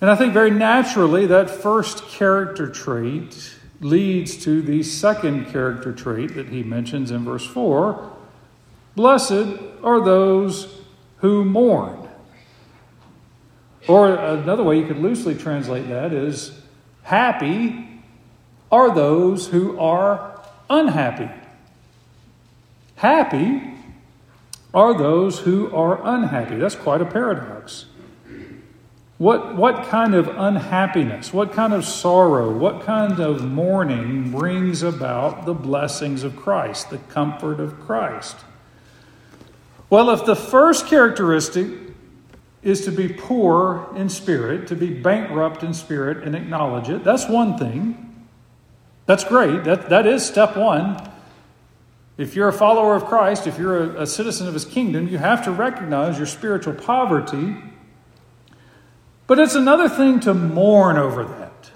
And 0.00 0.10
I 0.10 0.14
think 0.14 0.32
very 0.34 0.50
naturally 0.50 1.26
that 1.26 1.50
first 1.50 2.06
character 2.08 2.68
trait 2.68 3.54
leads 3.80 4.36
to 4.44 4.62
the 4.62 4.82
second 4.82 5.46
character 5.46 5.92
trait 5.92 6.34
that 6.34 6.48
he 6.48 6.62
mentions 6.62 7.10
in 7.10 7.24
verse 7.24 7.46
4 7.46 8.15
Blessed 8.96 9.60
are 9.84 10.02
those 10.02 10.80
who 11.18 11.44
mourn. 11.44 12.08
Or 13.86 14.14
another 14.14 14.64
way 14.64 14.78
you 14.78 14.86
could 14.86 14.98
loosely 14.98 15.34
translate 15.34 15.88
that 15.88 16.12
is 16.12 16.58
happy 17.02 18.00
are 18.72 18.92
those 18.94 19.48
who 19.48 19.78
are 19.78 20.40
unhappy. 20.68 21.30
Happy 22.96 23.74
are 24.74 24.96
those 24.96 25.40
who 25.40 25.72
are 25.74 26.00
unhappy. 26.02 26.56
That's 26.56 26.74
quite 26.74 27.00
a 27.00 27.06
paradox. 27.06 27.86
What, 29.18 29.56
what 29.56 29.84
kind 29.84 30.14
of 30.14 30.28
unhappiness, 30.28 31.32
what 31.32 31.52
kind 31.52 31.72
of 31.72 31.84
sorrow, 31.84 32.54
what 32.54 32.82
kind 32.82 33.20
of 33.20 33.42
mourning 33.42 34.30
brings 34.30 34.82
about 34.82 35.46
the 35.46 35.54
blessings 35.54 36.22
of 36.22 36.36
Christ, 36.36 36.90
the 36.90 36.98
comfort 36.98 37.60
of 37.60 37.80
Christ? 37.80 38.36
Well, 39.88 40.10
if 40.10 40.24
the 40.24 40.36
first 40.36 40.86
characteristic 40.86 41.68
is 42.62 42.84
to 42.84 42.90
be 42.90 43.08
poor 43.08 43.92
in 43.94 44.08
spirit, 44.08 44.66
to 44.68 44.74
be 44.74 44.92
bankrupt 44.92 45.62
in 45.62 45.72
spirit 45.74 46.24
and 46.24 46.34
acknowledge 46.34 46.88
it, 46.88 47.04
that's 47.04 47.28
one 47.28 47.56
thing. 47.56 48.26
That's 49.06 49.22
great. 49.22 49.64
That, 49.64 49.88
that 49.90 50.06
is 50.06 50.26
step 50.26 50.56
one. 50.56 51.00
If 52.18 52.34
you're 52.34 52.48
a 52.48 52.52
follower 52.52 52.96
of 52.96 53.04
Christ, 53.04 53.46
if 53.46 53.58
you're 53.58 53.96
a, 53.96 54.02
a 54.02 54.06
citizen 54.06 54.48
of 54.48 54.54
his 54.54 54.64
kingdom, 54.64 55.06
you 55.06 55.18
have 55.18 55.44
to 55.44 55.52
recognize 55.52 56.16
your 56.16 56.26
spiritual 56.26 56.74
poverty 56.74 57.56
but 59.26 59.38
it's 59.38 59.54
another 59.54 59.88
thing 59.88 60.20
to 60.20 60.34
mourn 60.34 60.96
over 60.96 61.24
that. 61.24 61.70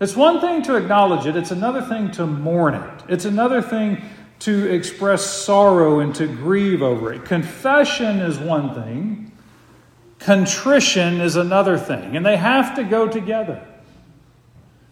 It's 0.00 0.14
one 0.14 0.40
thing 0.40 0.62
to 0.64 0.76
acknowledge 0.76 1.26
it, 1.26 1.36
it's 1.36 1.50
another 1.50 1.82
thing 1.82 2.10
to 2.12 2.26
mourn 2.26 2.74
it. 2.74 3.02
It's 3.08 3.24
another 3.24 3.62
thing 3.62 4.02
to 4.40 4.72
express 4.72 5.24
sorrow 5.24 6.00
and 6.00 6.14
to 6.14 6.26
grieve 6.26 6.82
over 6.82 7.12
it. 7.12 7.24
Confession 7.24 8.20
is 8.20 8.38
one 8.38 8.74
thing, 8.74 9.32
contrition 10.18 11.20
is 11.20 11.36
another 11.36 11.76
thing, 11.76 12.16
and 12.16 12.24
they 12.24 12.36
have 12.36 12.76
to 12.76 12.84
go 12.84 13.08
together. 13.08 13.66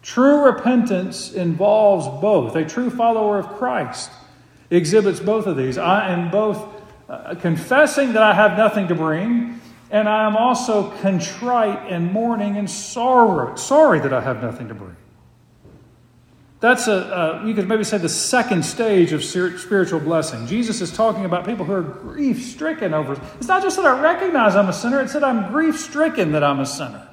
True 0.01 0.45
repentance 0.45 1.33
involves 1.33 2.07
both. 2.21 2.55
A 2.55 2.65
true 2.65 2.89
follower 2.89 3.39
of 3.39 3.47
Christ 3.57 4.09
exhibits 4.69 5.19
both 5.19 5.47
of 5.47 5.57
these. 5.57 5.77
I 5.77 6.09
am 6.09 6.31
both 6.31 6.65
uh, 7.09 7.35
confessing 7.35 8.13
that 8.13 8.23
I 8.23 8.33
have 8.33 8.57
nothing 8.57 8.87
to 8.89 8.95
bring 8.95 9.57
and 9.89 10.09
I 10.09 10.25
am 10.25 10.35
also 10.35 10.91
contrite 10.97 11.91
and 11.91 12.11
mourning 12.11 12.57
and 12.57 12.69
sorrow, 12.69 13.55
sorry 13.55 13.99
that 13.99 14.13
I 14.13 14.21
have 14.21 14.41
nothing 14.41 14.67
to 14.67 14.73
bring. 14.73 14.95
That's 16.59 16.87
a, 16.87 17.43
you 17.45 17.53
could 17.53 17.67
maybe 17.67 17.83
say 17.83 17.99
the 17.99 18.09
second 18.09 18.65
stage 18.65 19.13
of 19.13 19.23
spiritual 19.23 19.99
blessing. 19.99 20.47
Jesus 20.47 20.81
is 20.81 20.91
talking 20.91 21.23
about 21.23 21.45
people 21.45 21.65
who 21.65 21.73
are 21.73 21.83
grief 21.83 22.43
stricken 22.45 22.95
over. 22.95 23.13
It's 23.37 23.47
not 23.47 23.61
just 23.61 23.75
that 23.75 23.85
I 23.85 24.01
recognize 24.01 24.55
I'm 24.55 24.67
a 24.67 24.73
sinner, 24.73 24.99
it's 25.01 25.13
that 25.13 25.23
I'm 25.23 25.51
grief 25.51 25.79
stricken 25.79 26.31
that 26.31 26.43
I'm 26.43 26.59
a 26.59 26.65
sinner. 26.65 27.07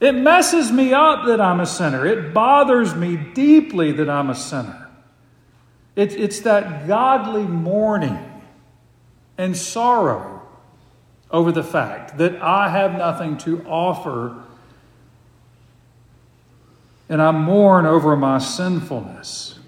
It 0.00 0.12
messes 0.12 0.72
me 0.72 0.92
up 0.92 1.26
that 1.26 1.40
I'm 1.40 1.60
a 1.60 1.66
sinner. 1.66 2.04
It 2.04 2.34
bothers 2.34 2.94
me 2.94 3.16
deeply 3.16 3.92
that 3.92 4.10
I'm 4.10 4.30
a 4.30 4.34
sinner. 4.34 4.88
It, 5.94 6.12
it's 6.12 6.40
that 6.40 6.88
godly 6.88 7.42
mourning 7.42 8.18
and 9.38 9.56
sorrow 9.56 10.42
over 11.30 11.52
the 11.52 11.62
fact 11.62 12.18
that 12.18 12.42
I 12.42 12.70
have 12.70 12.92
nothing 12.92 13.38
to 13.38 13.64
offer 13.66 14.42
and 17.10 17.20
I 17.20 17.32
mourn 17.32 17.86
over 17.86 18.16
my 18.16 18.38
sinfulness. 18.38 19.58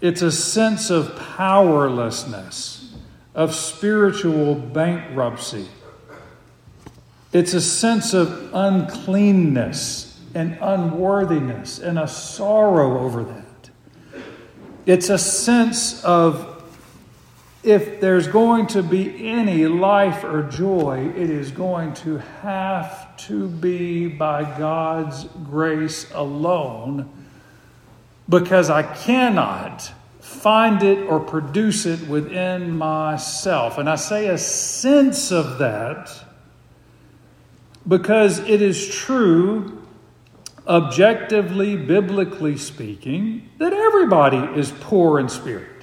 It's 0.00 0.22
a 0.22 0.32
sense 0.32 0.90
of 0.90 1.14
powerlessness, 1.16 2.94
of 3.34 3.54
spiritual 3.54 4.54
bankruptcy. 4.54 5.68
It's 7.32 7.52
a 7.52 7.60
sense 7.60 8.14
of 8.14 8.50
uncleanness 8.54 10.18
and 10.34 10.56
unworthiness 10.60 11.78
and 11.78 11.98
a 11.98 12.08
sorrow 12.08 12.98
over 13.00 13.24
that. 13.24 13.70
It's 14.86 15.10
a 15.10 15.18
sense 15.18 16.02
of 16.02 16.53
if 17.64 18.00
there's 18.00 18.28
going 18.28 18.66
to 18.68 18.82
be 18.82 19.26
any 19.26 19.66
life 19.66 20.22
or 20.22 20.42
joy, 20.42 21.10
it 21.16 21.30
is 21.30 21.50
going 21.50 21.94
to 21.94 22.18
have 22.42 23.16
to 23.16 23.48
be 23.48 24.06
by 24.06 24.44
God's 24.58 25.24
grace 25.44 26.10
alone 26.12 27.08
because 28.28 28.68
I 28.68 28.82
cannot 28.82 29.90
find 30.20 30.82
it 30.82 31.06
or 31.06 31.20
produce 31.20 31.86
it 31.86 32.06
within 32.06 32.76
myself. 32.76 33.78
And 33.78 33.88
I 33.88 33.96
say 33.96 34.28
a 34.28 34.38
sense 34.38 35.32
of 35.32 35.58
that 35.58 36.12
because 37.88 38.40
it 38.40 38.60
is 38.60 38.94
true, 38.94 39.82
objectively, 40.66 41.76
biblically 41.76 42.58
speaking, 42.58 43.48
that 43.56 43.72
everybody 43.72 44.58
is 44.58 44.70
poor 44.80 45.18
in 45.18 45.30
spirit. 45.30 45.73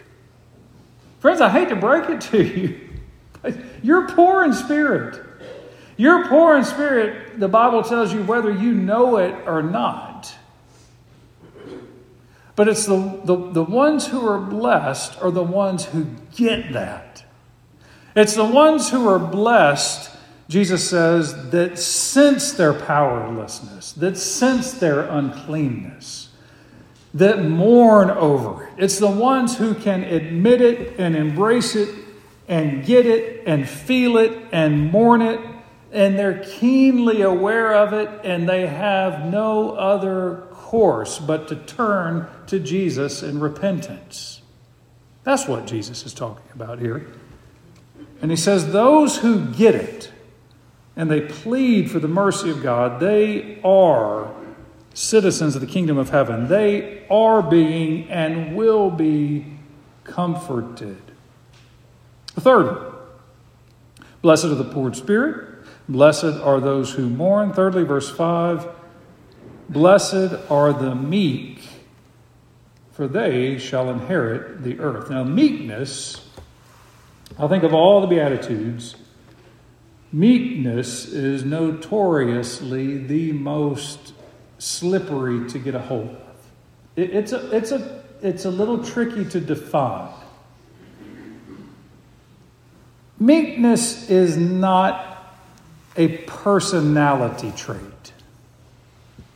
Friends, 1.22 1.40
I 1.40 1.50
hate 1.50 1.70
to 1.70 1.76
break 1.76 2.10
it 2.10 2.20
to 2.32 2.44
you. 2.44 2.80
You're 3.84 4.08
poor 4.10 4.44
in 4.44 4.54
spirit. 4.54 5.24
You're 5.96 6.28
poor 6.28 6.58
in 6.58 6.64
spirit, 6.64 7.40
the 7.40 7.48
Bible 7.48 7.84
tells 7.84 8.12
you 8.12 8.24
whether 8.24 8.52
you 8.52 8.74
know 8.74 9.18
it 9.18 9.36
or 9.46 9.62
not. 9.62 10.36
But 12.56 12.68
it's 12.68 12.88
the, 12.88 13.22
the, 13.24 13.52
the 13.52 13.64
ones 13.64 14.08
who 14.08 14.28
are 14.28 14.40
blessed 14.40 15.22
are 15.22 15.30
the 15.30 15.44
ones 15.44 15.86
who 15.86 16.08
get 16.36 16.74
that. 16.74 17.24
It's 18.16 18.34
the 18.34 18.46
ones 18.46 18.90
who 18.90 19.08
are 19.08 19.20
blessed, 19.20 20.10
Jesus 20.50 20.90
says, 20.90 21.52
that 21.52 21.78
sense 21.78 22.54
their 22.54 22.74
powerlessness, 22.74 23.94
that 23.94 24.18
sense 24.18 24.74
their 24.74 25.02
uncleanness 25.02 26.31
that 27.14 27.44
mourn 27.44 28.10
over 28.10 28.64
it. 28.64 28.74
It's 28.78 29.00
the 29.00 29.10
ones 29.10 29.58
who 29.58 29.74
can 29.74 30.04
admit 30.04 30.62
it 30.62 31.00
and 31.00 31.16
embrace 31.16 31.76
it 31.76 31.94
and 32.48 32.86
get 32.86 33.06
it 33.06 33.44
and 33.46 33.68
feel 33.68 34.18
it 34.18 34.32
and 34.52 34.92
mourn 34.92 35.22
it, 35.22 35.40
and 35.92 36.18
they're 36.18 36.44
keenly 36.44 37.22
aware 37.22 37.74
of 37.74 37.94
it, 37.94 38.10
and 38.24 38.48
they 38.48 38.68
have 38.68 39.26
no 39.26 39.72
other 39.72 40.44
course 40.52 41.20
but 41.20 41.48
to 41.50 41.56
turn 41.56 42.28
to 42.48 42.60
Jesus 42.60 43.24
in 43.24 43.40
repentance. 43.40 44.42
That's 45.24 45.48
what 45.48 45.68
Jesus 45.68 46.06
is 46.06 46.14
talking 46.14 46.50
about 46.54 46.80
here. 46.80 47.08
And 48.22 48.32
he 48.32 48.38
says, 48.38 48.72
Those 48.72 49.18
who 49.18 49.46
get 49.46 49.76
it 49.76 50.12
and 50.96 51.10
they 51.10 51.22
plead 51.22 51.90
for 51.90 52.00
the 52.00 52.08
mercy 52.08 52.50
of 52.50 52.62
God, 52.62 53.00
they 53.00 53.60
are 53.64 54.34
citizens 54.94 55.56
of 55.56 55.62
the 55.62 55.68
kingdom 55.68 55.98
of 55.98 56.10
heaven. 56.10 56.48
They 56.48 57.06
are 57.10 57.42
being 57.42 58.10
and 58.10 58.56
will 58.56 58.90
be 58.90 59.46
comforted. 60.04 61.02
Third, 62.28 62.94
blessed 64.22 64.46
are 64.46 64.56
the 64.56 64.64
poor 64.64 64.90
in 64.90 64.94
spirit, 64.94 65.66
blessed 65.88 66.24
are 66.42 66.60
those 66.60 66.94
who 66.94 67.10
mourn. 67.10 67.54
Thirdly, 67.54 67.84
verse 67.84 68.10
5, 68.10 68.68
blessed 69.70 70.34
are 70.50 70.74
the 70.74 70.96
meek, 70.96 71.60
for 72.92 73.08
they 73.08 73.58
shall 73.58 73.90
inherit 73.90 74.64
the 74.64 74.80
earth. 74.80 75.10
Now, 75.10 75.24
meekness, 75.24 76.28
I 77.38 77.48
think 77.48 77.64
of 77.64 77.74
all 77.74 78.02
the 78.02 78.08
Beatitudes, 78.08 78.96
meekness 80.12 81.06
is 81.06 81.44
notoriously 81.44 82.98
the 82.98 83.32
most 83.34 84.14
slippery 84.62 85.50
to 85.50 85.58
get 85.58 85.74
a 85.74 85.80
hold 85.80 86.10
of. 86.10 86.38
It, 86.96 87.10
it's, 87.10 87.32
a, 87.32 87.56
it's, 87.56 87.72
a, 87.72 88.04
it's 88.22 88.46
a 88.46 88.52
little 88.52 88.84
tricky 88.84 89.26
to 89.26 89.40
define. 89.40 90.14
Meekness 93.20 94.10
is 94.10 94.38
not 94.38 95.36
a 95.98 96.20
personality 96.20 97.52
trait. 97.56 98.14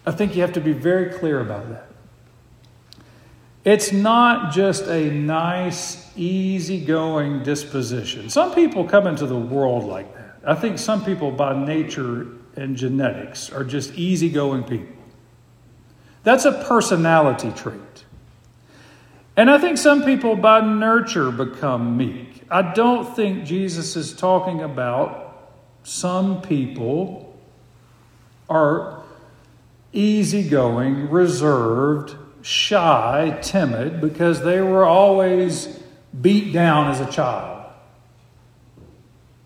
I 0.05 0.11
think 0.11 0.35
you 0.35 0.41
have 0.41 0.53
to 0.53 0.61
be 0.61 0.73
very 0.73 1.17
clear 1.17 1.41
about 1.41 1.69
that. 1.69 1.89
It's 3.63 3.91
not 3.91 4.53
just 4.53 4.85
a 4.85 5.09
nice, 5.09 6.15
easygoing 6.15 7.41
disposition. 7.41 8.29
Some 8.29 8.53
people 8.53 8.83
come 8.85 9.07
into 9.07 9.25
the 9.25 9.35
world 9.38 9.85
like 9.85 10.13
that. 10.13 10.38
I 10.45 10.53
think 10.53 10.77
some 10.77 11.03
people, 11.03 11.31
by 11.31 11.57
nature 11.65 12.27
and 12.55 12.77
genetics, 12.77 13.51
are 13.51 13.63
just 13.63 13.95
easygoing 13.95 14.65
people. 14.65 14.94
That's 16.25 16.43
a 16.43 16.51
personality 16.51 17.51
trait. 17.51 17.79
And 19.38 19.49
I 19.49 19.59
think 19.59 19.77
some 19.77 20.03
people 20.03 20.35
by 20.35 20.59
nurture 20.59 21.31
become 21.31 21.95
meek. 21.97 22.43
I 22.49 22.73
don't 22.73 23.15
think 23.15 23.45
Jesus 23.45 23.95
is 23.95 24.13
talking 24.13 24.61
about 24.61 25.53
some 25.83 26.41
people 26.41 27.38
are 28.49 29.03
easygoing, 29.93 31.11
reserved, 31.11 32.15
shy, 32.41 33.38
timid 33.43 34.01
because 34.01 34.41
they 34.41 34.61
were 34.61 34.83
always 34.83 35.79
beat 36.19 36.53
down 36.53 36.89
as 36.89 36.99
a 37.01 37.11
child. 37.11 37.71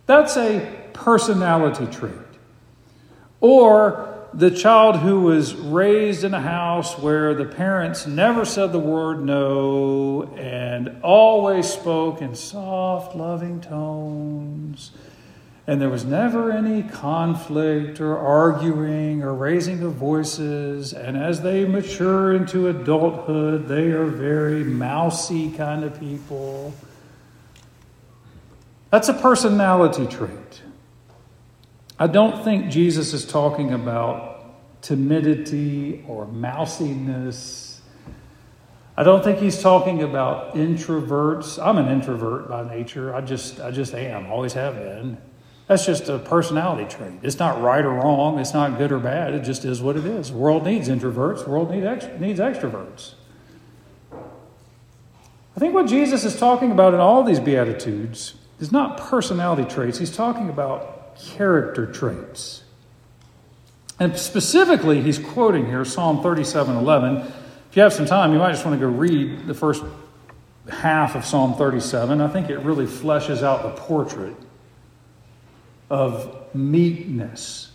That's 0.06 0.38
a 0.38 0.78
personality 0.94 1.88
trait. 1.88 2.14
Or 3.42 4.19
the 4.34 4.52
child 4.52 4.98
who 4.98 5.22
was 5.22 5.56
raised 5.56 6.24
in 6.24 6.34
a 6.34 6.42
house 6.42 6.98
where 6.98 7.34
the 7.34 7.46
parents 7.46 8.06
never 8.06 8.46
said 8.46 8.72
the 8.72 8.80
word 8.80 9.24
no 9.24 10.34
and 10.38 11.02
always 11.02 11.68
spoke 11.68 12.22
in 12.22 12.36
soft, 12.36 13.16
loving 13.16 13.60
tones. 13.60 14.92
And 15.66 15.80
there 15.80 15.90
was 15.90 16.04
never 16.04 16.52
any 16.52 16.82
conflict 16.82 18.02
or 18.02 18.18
arguing 18.18 19.22
or 19.22 19.34
raising 19.36 19.84
of 19.84 19.94
voices. 19.94 20.94
And 20.94 21.16
as 21.16 21.42
they 21.42 21.66
mature 21.66 22.34
into 22.34 22.68
adulthood, 22.68 23.68
they 23.68 23.92
are 23.92 24.06
very 24.06 24.64
mousy 24.64 25.52
kind 25.52 25.84
of 25.84 26.00
people. 26.00 26.74
That's 28.90 29.10
a 29.10 29.14
personality 29.14 30.08
trait. 30.08 30.64
I 32.02 32.08
don't 32.08 32.46
think 32.46 32.72
Jesus 32.72 33.12
is 33.14 33.26
talking 33.26 33.74
about 33.74 34.82
timidity 34.82 36.06
or 36.08 36.26
mousiness. 36.26 37.82
I 38.96 39.04
don't 39.04 39.22
think 39.22 39.40
he's 39.40 39.62
talking 39.62 40.02
about 40.02 40.56
introverts. 40.56 41.62
I'm 41.62 41.78
an 41.78 41.90
introvert 41.90 42.48
by 42.48 42.68
nature. 42.74 43.14
I 43.14 43.20
just 43.20 43.60
I 43.60 43.72
just 43.72 43.94
am, 43.94 44.32
always 44.32 44.54
have 44.54 44.76
been. 44.76 45.18
That's 45.68 45.86
just 45.86 46.08
a 46.08 46.18
personality 46.20 46.86
trait. 46.86 47.20
It's 47.22 47.38
not 47.38 47.62
right 47.62 47.84
or 47.84 47.92
wrong. 47.92 48.40
It's 48.40 48.54
not 48.54 48.78
good 48.78 48.94
or 48.94 49.00
bad. 49.00 49.34
It 49.34 49.44
just 49.44 49.66
is 49.66 49.82
what 49.82 49.98
it 49.98 50.06
is. 50.06 50.32
The 50.32 50.38
world 50.38 50.64
needs 50.64 50.88
introverts. 50.88 51.44
The 51.44 51.50
world 51.52 51.70
need 51.70 51.84
ex- 51.84 52.08
needs 52.18 52.40
extroverts. 52.40 53.16
I 54.14 55.60
think 55.60 55.74
what 55.74 55.88
Jesus 55.88 56.24
is 56.24 56.40
talking 56.40 56.72
about 56.72 56.94
in 56.94 57.02
all 57.02 57.24
these 57.24 57.42
Beatitudes 57.42 58.36
is 58.60 58.72
not 58.72 58.98
personality 58.98 59.66
traits. 59.66 60.00
He's 60.00 60.16
talking 60.16 60.48
about 60.50 60.99
character 61.22 61.86
traits. 61.86 62.64
And 64.00 64.18
specifically, 64.18 65.02
he's 65.02 65.20
quoting 65.20 65.66
here 65.66 65.84
Psalm 65.84 66.24
37 66.24 66.76
11. 66.76 67.18
If 67.18 67.76
you 67.76 67.84
have 67.84 67.94
some 67.94 68.06
time, 68.06 68.34
you 68.34 68.40
might 68.40 68.52
just 68.52 68.66
want 68.66 68.80
to 68.80 68.86
go 68.86 68.92
read 68.92 69.46
the 69.46 69.54
first 69.54 69.84
half 70.72 71.16
of 71.16 71.26
Psalm 71.26 71.56
37. 71.56 72.22
I 72.22 72.28
think 72.28 72.50
it 72.50 72.60
really 72.60 72.86
fleshes 72.86 73.44
out 73.44 73.64
the 73.64 73.82
portrait 73.82 74.36
of 75.90 76.56
meekness. 76.56 77.72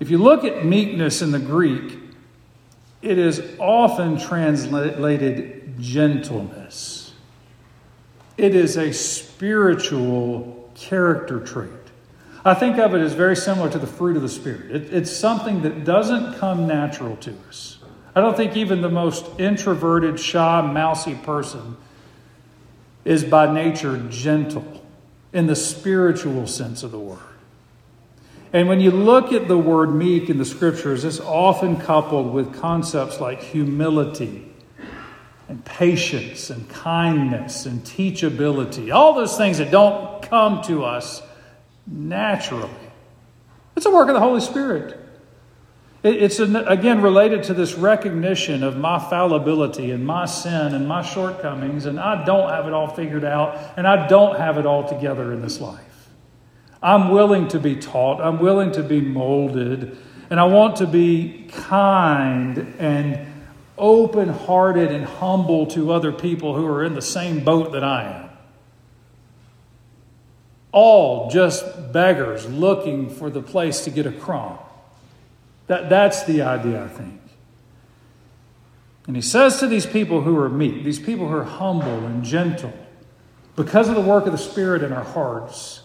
If 0.00 0.10
you 0.10 0.18
look 0.18 0.44
at 0.44 0.64
meekness 0.64 1.22
in 1.22 1.30
the 1.30 1.38
Greek, 1.38 1.98
it 3.02 3.18
is 3.18 3.42
often 3.58 4.18
translated 4.18 5.74
gentleness. 5.78 7.12
It 8.36 8.54
is 8.54 8.76
a 8.76 8.92
spiritual 8.92 10.70
character 10.74 11.40
trait. 11.40 11.70
I 12.44 12.54
think 12.54 12.78
of 12.78 12.94
it 12.94 13.00
as 13.00 13.12
very 13.12 13.36
similar 13.36 13.70
to 13.70 13.78
the 13.78 13.86
fruit 13.86 14.16
of 14.16 14.22
the 14.22 14.28
Spirit. 14.28 14.70
It, 14.70 14.94
it's 14.94 15.14
something 15.14 15.62
that 15.62 15.84
doesn't 15.84 16.38
come 16.38 16.66
natural 16.66 17.16
to 17.18 17.34
us. 17.48 17.78
I 18.14 18.20
don't 18.20 18.36
think 18.36 18.56
even 18.56 18.80
the 18.80 18.88
most 18.88 19.26
introverted, 19.38 20.18
shy, 20.18 20.60
mousy 20.62 21.14
person 21.14 21.76
is 23.04 23.24
by 23.24 23.52
nature 23.52 23.98
gentle 24.08 24.84
in 25.32 25.46
the 25.46 25.56
spiritual 25.56 26.46
sense 26.46 26.82
of 26.82 26.90
the 26.90 26.98
word. 26.98 27.18
And 28.52 28.68
when 28.68 28.80
you 28.80 28.90
look 28.90 29.32
at 29.32 29.46
the 29.46 29.58
word 29.58 29.94
meek 29.94 30.28
in 30.28 30.38
the 30.38 30.44
scriptures, 30.44 31.04
it's 31.04 31.20
often 31.20 31.76
coupled 31.76 32.32
with 32.32 32.58
concepts 32.58 33.20
like 33.20 33.40
humility 33.42 34.50
and 35.48 35.64
patience 35.64 36.50
and 36.50 36.68
kindness 36.68 37.66
and 37.66 37.82
teachability, 37.84 38.92
all 38.92 39.14
those 39.14 39.36
things 39.36 39.58
that 39.58 39.70
don't 39.70 40.22
come 40.22 40.62
to 40.62 40.84
us 40.84 41.22
naturally. 41.90 42.70
It's 43.76 43.86
a 43.86 43.90
work 43.90 44.08
of 44.08 44.14
the 44.14 44.20
Holy 44.20 44.40
Spirit. 44.40 44.98
It's, 46.02 46.38
again, 46.38 47.02
related 47.02 47.42
to 47.44 47.54
this 47.54 47.74
recognition 47.74 48.62
of 48.62 48.76
my 48.76 48.98
fallibility 48.98 49.90
and 49.90 50.06
my 50.06 50.24
sin 50.24 50.74
and 50.74 50.88
my 50.88 51.02
shortcomings, 51.02 51.84
and 51.84 52.00
I 52.00 52.24
don't 52.24 52.48
have 52.48 52.66
it 52.66 52.72
all 52.72 52.88
figured 52.88 53.24
out, 53.24 53.74
and 53.76 53.86
I 53.86 54.08
don't 54.08 54.38
have 54.38 54.56
it 54.56 54.64
all 54.64 54.88
together 54.88 55.30
in 55.32 55.42
this 55.42 55.60
life. 55.60 56.08
I'm 56.82 57.10
willing 57.10 57.48
to 57.48 57.58
be 57.58 57.76
taught, 57.76 58.22
I'm 58.22 58.38
willing 58.38 58.72
to 58.72 58.82
be 58.82 59.02
molded, 59.02 59.98
and 60.30 60.40
I 60.40 60.44
want 60.44 60.76
to 60.76 60.86
be 60.86 61.48
kind 61.50 62.76
and 62.78 63.26
open 63.76 64.30
hearted 64.30 64.90
and 64.90 65.04
humble 65.04 65.66
to 65.66 65.92
other 65.92 66.12
people 66.12 66.54
who 66.54 66.66
are 66.66 66.82
in 66.82 66.94
the 66.94 67.02
same 67.02 67.44
boat 67.44 67.72
that 67.72 67.84
I 67.84 68.04
am 68.04 68.29
all 70.72 71.30
just 71.30 71.92
beggars 71.92 72.46
looking 72.46 73.10
for 73.10 73.30
the 73.30 73.42
place 73.42 73.84
to 73.84 73.90
get 73.90 74.06
a 74.06 74.12
crumb. 74.12 74.58
That, 75.66 75.88
that's 75.88 76.24
the 76.24 76.42
idea, 76.42 76.84
I 76.84 76.88
think. 76.88 77.20
And 79.06 79.16
he 79.16 79.22
says 79.22 79.58
to 79.58 79.66
these 79.66 79.86
people 79.86 80.22
who 80.22 80.38
are 80.38 80.48
meek, 80.48 80.84
these 80.84 80.98
people 80.98 81.28
who 81.28 81.36
are 81.36 81.44
humble 81.44 82.06
and 82.06 82.24
gentle, 82.24 82.72
because 83.56 83.88
of 83.88 83.94
the 83.94 84.00
work 84.00 84.26
of 84.26 84.32
the 84.32 84.38
Spirit 84.38 84.82
in 84.82 84.92
our 84.92 85.04
hearts, 85.04 85.82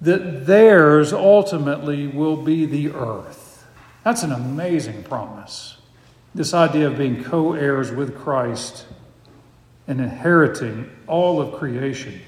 that 0.00 0.46
theirs 0.46 1.12
ultimately 1.12 2.06
will 2.06 2.36
be 2.36 2.64
the 2.66 2.90
earth. 2.90 3.66
That's 4.04 4.22
an 4.22 4.32
amazing 4.32 5.02
promise. 5.02 5.76
This 6.34 6.54
idea 6.54 6.86
of 6.86 6.96
being 6.96 7.22
co 7.24 7.52
heirs 7.54 7.90
with 7.90 8.16
Christ 8.16 8.86
and 9.86 10.00
inheriting 10.00 10.90
all 11.06 11.40
of 11.40 11.58
creation. 11.58 12.20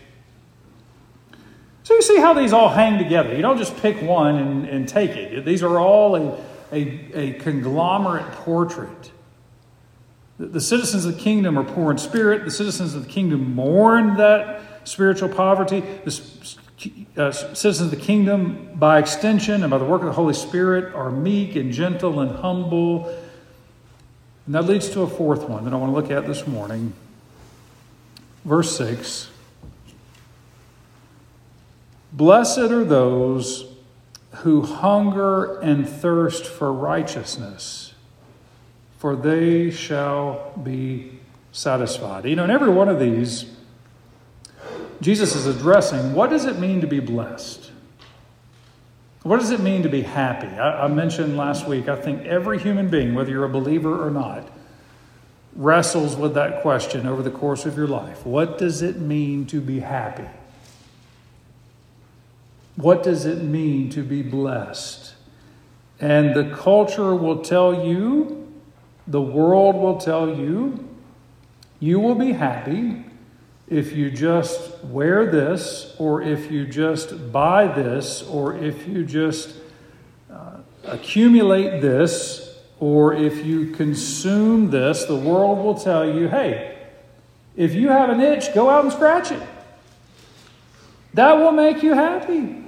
So 1.93 1.97
you 1.97 2.03
see 2.03 2.21
how 2.21 2.33
these 2.33 2.55
all 2.55 2.71
hang 2.71 2.97
together. 2.97 3.37
You 3.37 3.43
don't 3.43 3.59
just 3.59 3.77
pick 3.77 4.01
one 4.01 4.37
and, 4.37 4.67
and 4.67 4.89
take 4.89 5.11
it. 5.11 5.45
These 5.45 5.63
are 5.63 5.79
all 5.79 6.17
a, 6.17 6.39
a, 6.73 7.13
a 7.13 7.33
conglomerate 7.35 8.33
portrait. 8.33 9.13
The, 10.39 10.47
the 10.47 10.61
citizens 10.63 11.05
of 11.05 11.17
the 11.17 11.21
kingdom 11.21 11.59
are 11.59 11.65
poor 11.65 11.91
in 11.91 11.99
spirit. 11.99 12.47
The 12.47 12.51
citizens 12.51 12.95
of 12.95 13.05
the 13.05 13.11
kingdom 13.11 13.55
mourn 13.55 14.17
that 14.17 14.89
spiritual 14.89 15.29
poverty. 15.29 15.81
The 15.81 16.19
uh, 17.19 17.31
citizens 17.31 17.81
of 17.81 17.91
the 17.91 18.03
kingdom, 18.03 18.71
by 18.77 18.99
extension 18.99 19.63
and 19.63 19.71
by 19.71 19.77
the 19.77 19.85
work 19.85 20.01
of 20.01 20.07
the 20.07 20.15
Holy 20.15 20.33
Spirit, 20.33 20.95
are 20.95 21.11
meek 21.11 21.57
and 21.57 21.75
gentle 21.75 22.21
and 22.21 22.37
humble. 22.37 23.09
And 24.47 24.55
that 24.55 24.63
leads 24.63 24.89
to 24.91 25.03
a 25.03 25.07
fourth 25.07 25.47
one 25.47 25.67
that 25.67 25.75
I 25.75 25.77
want 25.77 25.93
to 25.93 25.95
look 25.95 26.11
at 26.11 26.27
this 26.27 26.47
morning. 26.47 26.95
Verse 28.47 28.75
6. 28.79 29.29
Blessed 32.13 32.59
are 32.59 32.85
those 32.85 33.65
who 34.37 34.63
hunger 34.63 35.59
and 35.61 35.89
thirst 35.89 36.45
for 36.45 36.73
righteousness, 36.73 37.95
for 38.99 39.17
they 39.17 39.71
shall 39.71 40.53
be 40.63 41.21
satisfied. 41.53 42.27
You 42.27 42.37
know, 42.37 42.45
in 42.45 42.51
every 42.51 42.69
one 42.69 42.89
of 42.89 42.99
these, 42.99 43.47
Jesus 45.01 45.35
is 45.35 45.47
addressing 45.47 46.13
what 46.13 46.31
does 46.31 46.45
it 46.45 46.59
mean 46.59 46.81
to 46.83 46.87
be 46.87 47.01
blessed? 47.01 47.71
What 49.23 49.39
does 49.39 49.51
it 49.51 49.61
mean 49.61 49.83
to 49.83 49.89
be 49.89 50.03
happy? 50.03 50.49
I, 50.49 50.85
I, 50.85 50.89
mentioned 50.89 51.37
last 51.37 51.67
week, 51.67 51.89
I 51.89 51.97
think 51.97 52.27
every 52.27 52.59
human 52.59 52.89
being, 52.89 53.15
whether 53.15 53.31
you're 53.31 53.45
a 53.45 53.49
believer 53.49 54.05
or 54.05 54.11
not, 54.11 54.49
wrestles 55.55 56.17
with 56.17 56.35
that 56.35 56.63
question 56.63 57.07
over 57.07 57.23
the 57.23 57.31
course 57.31 57.65
of 57.65 57.77
your 57.77 57.87
life. 57.87 58.27
What 58.27 58.59
does 58.59 58.83
it 58.83 58.99
mean 58.99 59.47
to 59.47 59.61
be 59.61 59.81
happy? 59.81 60.27
What 62.77 63.03
does 63.03 63.27
it 63.27 63.43
mean 63.43 63.91
to 63.91 64.03
be 64.03 64.23
blessed? 64.23 65.15
And 66.01 66.35
the 66.35 66.55
culture 66.55 67.15
will 67.15 67.43
tell 67.43 67.87
you, 67.87 68.53
the 69.07 69.21
world 69.21 69.77
will 69.77 69.99
tell 69.99 70.29
you, 70.29 70.89
you 71.81 72.01
will 72.01 72.15
be 72.15 72.33
happy 72.33 73.05
if 73.69 73.93
you 73.93 74.11
just 74.11 74.85
wear 74.85 75.31
this, 75.31 75.95
or 75.99 76.23
if 76.23 76.51
you 76.51 76.67
just 76.67 77.33
buy 77.33 77.67
this, 77.67 78.23
or 78.23 78.57
if 78.57 78.87
you 78.87 79.05
just 79.05 79.55
uh, 80.31 80.59
accumulate 80.85 81.81
this, 81.81 82.59
or 82.81 83.15
if 83.15 83.47
you 83.47 83.71
consume 83.71 84.71
this, 84.71 85.05
the 85.05 85.17
world 85.17 85.59
will 85.59 85.79
tell 85.79 86.05
you, 86.05 86.29
hey, 86.29 86.79
if 87.57 87.75
you 87.75 87.89
have 87.89 88.11
an 88.11 88.21
itch, 88.21 88.53
go 88.55 88.69
out 88.69 88.85
and 88.85 88.93
scratch 88.93 89.31
it. 89.31 89.43
That 91.15 91.35
will 91.35 91.53
make 91.53 91.83
you 91.83 91.95
happy. 91.95 92.65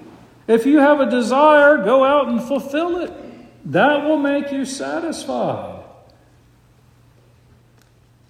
If 0.46 0.66
you 0.66 0.78
have 0.78 1.00
a 1.00 1.10
desire, 1.10 1.78
go 1.78 2.04
out 2.04 2.28
and 2.28 2.42
fulfill 2.42 2.98
it. 2.98 3.12
That 3.70 4.04
will 4.04 4.18
make 4.18 4.52
you 4.52 4.64
satisfied. 4.66 5.82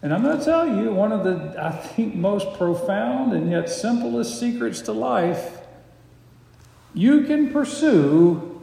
And 0.00 0.12
I'm 0.12 0.22
going 0.22 0.38
to 0.38 0.44
tell 0.44 0.68
you 0.68 0.92
one 0.92 1.12
of 1.12 1.24
the, 1.24 1.57
I 1.59 1.70
think, 1.70 2.14
most 2.14 2.59
profound 2.59 3.33
and 3.33 3.50
yet 3.50 3.68
simplest 3.68 4.38
secrets 4.38 4.83
to 4.83 4.92
life. 4.92 5.59
You 6.92 7.22
can 7.22 7.50
pursue 7.50 8.62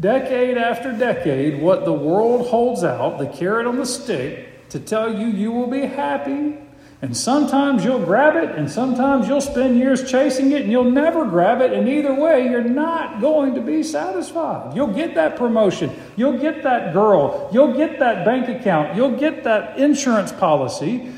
decade 0.00 0.56
after 0.56 0.90
decade 0.90 1.60
what 1.60 1.84
the 1.84 1.92
world 1.92 2.48
holds 2.48 2.82
out, 2.82 3.18
the 3.18 3.26
carrot 3.26 3.66
on 3.66 3.76
the 3.76 3.86
stick, 3.86 4.68
to 4.70 4.80
tell 4.80 5.16
you 5.16 5.26
you 5.26 5.52
will 5.52 5.68
be 5.68 5.82
happy 5.82 6.56
And 7.04 7.14
sometimes 7.14 7.84
you'll 7.84 8.02
grab 8.02 8.34
it, 8.34 8.56
and 8.56 8.70
sometimes 8.70 9.28
you'll 9.28 9.42
spend 9.42 9.76
years 9.76 10.10
chasing 10.10 10.52
it, 10.52 10.62
and 10.62 10.72
you'll 10.72 10.90
never 10.90 11.26
grab 11.26 11.60
it. 11.60 11.70
And 11.70 11.86
either 11.86 12.14
way, 12.14 12.48
you're 12.48 12.64
not 12.64 13.20
going 13.20 13.54
to 13.56 13.60
be 13.60 13.82
satisfied. 13.82 14.74
You'll 14.74 14.94
get 14.94 15.14
that 15.14 15.36
promotion, 15.36 15.90
you'll 16.16 16.38
get 16.38 16.62
that 16.62 16.94
girl, 16.94 17.50
you'll 17.52 17.74
get 17.74 17.98
that 17.98 18.24
bank 18.24 18.48
account, 18.48 18.96
you'll 18.96 19.18
get 19.18 19.44
that 19.44 19.78
insurance 19.78 20.32
policy, 20.32 21.12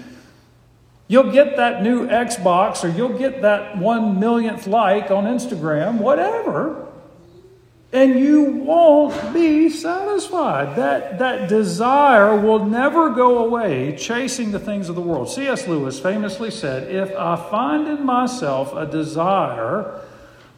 you'll 1.07 1.31
get 1.31 1.57
that 1.57 1.85
new 1.85 2.09
Xbox, 2.09 2.83
or 2.83 2.89
you'll 2.89 3.17
get 3.17 3.43
that 3.43 3.79
one 3.79 4.19
millionth 4.19 4.67
like 4.67 5.13
on 5.13 5.23
Instagram, 5.27 5.99
whatever 5.99 6.85
and 7.97 8.21
you 8.21 8.43
won't 8.43 9.33
be 9.33 9.71
satisfied. 9.71 10.77
That, 10.77 11.19
that 11.19 11.49
desire 11.49 12.37
will 12.39 12.63
never 12.63 13.09
go 13.09 13.39
away 13.39 13.97
chasing 13.97 14.53
the 14.53 14.59
things 14.59 14.91
of 14.91 14.97
the 14.97 15.01
world. 15.01 15.31
C.S. 15.31 15.67
Lewis 15.67 15.99
famously 15.99 16.51
said, 16.51 16.95
If 16.95 17.17
I 17.17 17.37
find 17.37 17.89
in 17.89 18.05
myself 18.05 18.75
a 18.75 18.85
desire 18.85 20.03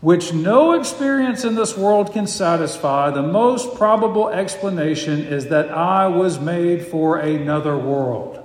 which 0.00 0.34
no 0.34 0.72
experience 0.72 1.44
in 1.44 1.54
this 1.54 1.76
world 1.76 2.12
can 2.12 2.26
satisfy, 2.26 3.10
the 3.10 3.22
most 3.22 3.76
probable 3.76 4.28
explanation 4.28 5.20
is 5.20 5.46
that 5.46 5.70
I 5.70 6.08
was 6.08 6.40
made 6.40 6.88
for 6.88 7.18
another 7.18 7.78
world. 7.78 8.44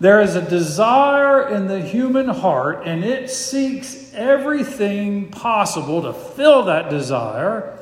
There 0.00 0.22
is 0.22 0.34
a 0.34 0.48
desire 0.48 1.46
in 1.46 1.68
the 1.68 1.82
human 1.82 2.28
heart, 2.28 2.86
and 2.86 3.04
it 3.04 3.28
seeks 3.28 3.99
everything 4.14 5.30
possible 5.30 6.02
to 6.02 6.12
fill 6.12 6.64
that 6.64 6.90
desire. 6.90 7.76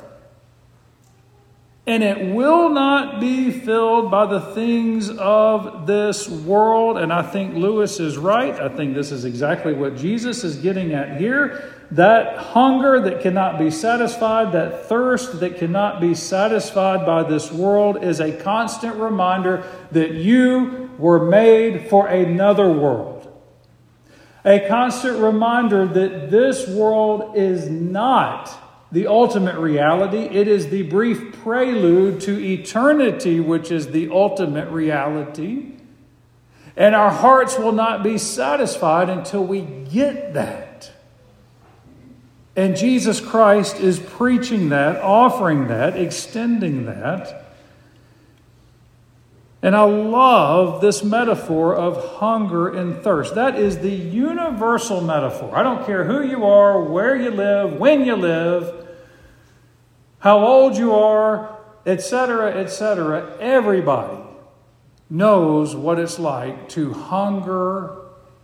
And 1.87 2.03
it 2.03 2.35
will 2.35 2.69
not 2.69 3.19
be 3.19 3.49
filled 3.49 4.11
by 4.11 4.27
the 4.27 4.39
things 4.39 5.09
of 5.09 5.87
this 5.87 6.29
world. 6.29 6.99
And 6.99 7.11
I 7.11 7.23
think 7.23 7.55
Lewis 7.55 7.99
is 7.99 8.15
right. 8.15 8.53
I 8.53 8.69
think 8.69 8.93
this 8.93 9.11
is 9.11 9.25
exactly 9.25 9.73
what 9.73 9.97
Jesus 9.97 10.43
is 10.43 10.57
getting 10.57 10.93
at 10.93 11.19
here. 11.19 11.73
That 11.89 12.37
hunger 12.37 12.99
that 12.99 13.21
cannot 13.21 13.57
be 13.57 13.71
satisfied, 13.71 14.51
that 14.51 14.87
thirst 14.87 15.39
that 15.39 15.57
cannot 15.57 15.99
be 15.99 16.13
satisfied 16.13 17.07
by 17.07 17.23
this 17.23 17.51
world, 17.51 18.03
is 18.03 18.19
a 18.19 18.33
constant 18.33 18.97
reminder 18.97 19.65
that 19.91 20.11
you 20.11 20.91
were 20.99 21.25
made 21.25 21.89
for 21.89 22.07
another 22.07 22.71
world. 22.71 23.18
A 24.45 24.67
constant 24.67 25.19
reminder 25.19 25.85
that 25.85 26.31
this 26.31 26.67
world 26.67 27.35
is 27.35 27.69
not 27.69 28.49
the 28.91 29.07
ultimate 29.07 29.57
reality, 29.59 30.17
it 30.17 30.47
is 30.47 30.69
the 30.69 30.83
brief 30.83 31.41
prelude 31.43 32.21
to 32.21 32.39
eternity, 32.39 33.39
which 33.39 33.69
is 33.69 33.89
the 33.89 34.09
ultimate 34.09 34.69
reality. 34.71 35.73
And 36.75 36.95
our 36.95 37.11
hearts 37.11 37.59
will 37.59 37.73
not 37.73 38.01
be 38.01 38.17
satisfied 38.17 39.09
until 39.09 39.43
we 39.43 39.61
get 39.61 40.33
that. 40.33 40.91
And 42.55 42.75
Jesus 42.75 43.21
Christ 43.21 43.79
is 43.79 43.99
preaching 43.99 44.69
that, 44.69 45.01
offering 45.01 45.67
that, 45.67 45.95
extending 45.95 46.85
that. 46.85 47.48
And 49.61 49.75
I 49.75 49.83
love 49.83 50.79
this 50.79 51.03
metaphor 51.03 51.75
of 51.75 52.17
hunger 52.19 52.69
and 52.69 53.03
thirst. 53.03 53.35
That 53.35 53.59
is 53.59 53.79
the 53.79 53.91
universal 53.91 55.01
metaphor. 55.01 55.55
I 55.55 55.63
don't 55.63 55.85
care 55.85 56.05
who 56.05 56.23
you 56.23 56.45
are, 56.45 56.81
where 56.81 57.15
you 57.15 57.31
live, 57.31 57.73
when 57.73 58.05
you 58.05 58.15
live, 58.15 58.87
how 60.19 60.39
old 60.39 60.77
you 60.77 60.93
are, 60.95 61.57
etc., 61.85 62.53
etc. 62.53 63.37
Everybody 63.39 64.23
knows 65.09 65.75
what 65.75 65.99
it's 65.99 66.19
like 66.19 66.69
to 66.69 66.93
hunger 66.93 67.99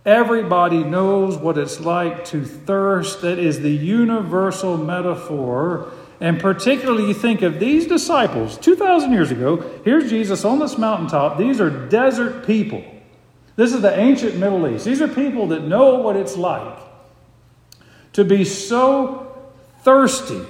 Everybody 0.06 0.84
knows 0.84 1.36
what 1.36 1.58
it's 1.58 1.80
like 1.80 2.24
to 2.26 2.44
thirst. 2.44 3.22
That 3.22 3.40
is 3.40 3.58
the 3.58 3.72
universal 3.72 4.76
metaphor. 4.76 5.90
And 6.20 6.40
particularly, 6.40 7.08
you 7.08 7.14
think 7.14 7.42
of 7.42 7.60
these 7.60 7.86
disciples 7.86 8.56
2,000 8.58 9.12
years 9.12 9.30
ago. 9.30 9.58
Here's 9.84 10.08
Jesus 10.08 10.44
on 10.44 10.58
this 10.58 10.78
mountaintop. 10.78 11.36
These 11.36 11.60
are 11.60 11.70
desert 11.88 12.46
people. 12.46 12.84
This 13.56 13.72
is 13.72 13.82
the 13.82 13.98
ancient 13.98 14.36
Middle 14.36 14.66
East. 14.68 14.84
These 14.84 15.02
are 15.02 15.08
people 15.08 15.48
that 15.48 15.62
know 15.62 15.96
what 15.96 16.16
it's 16.16 16.36
like 16.36 16.78
to 18.14 18.24
be 18.24 18.44
so 18.44 19.50
thirsty 19.82 20.40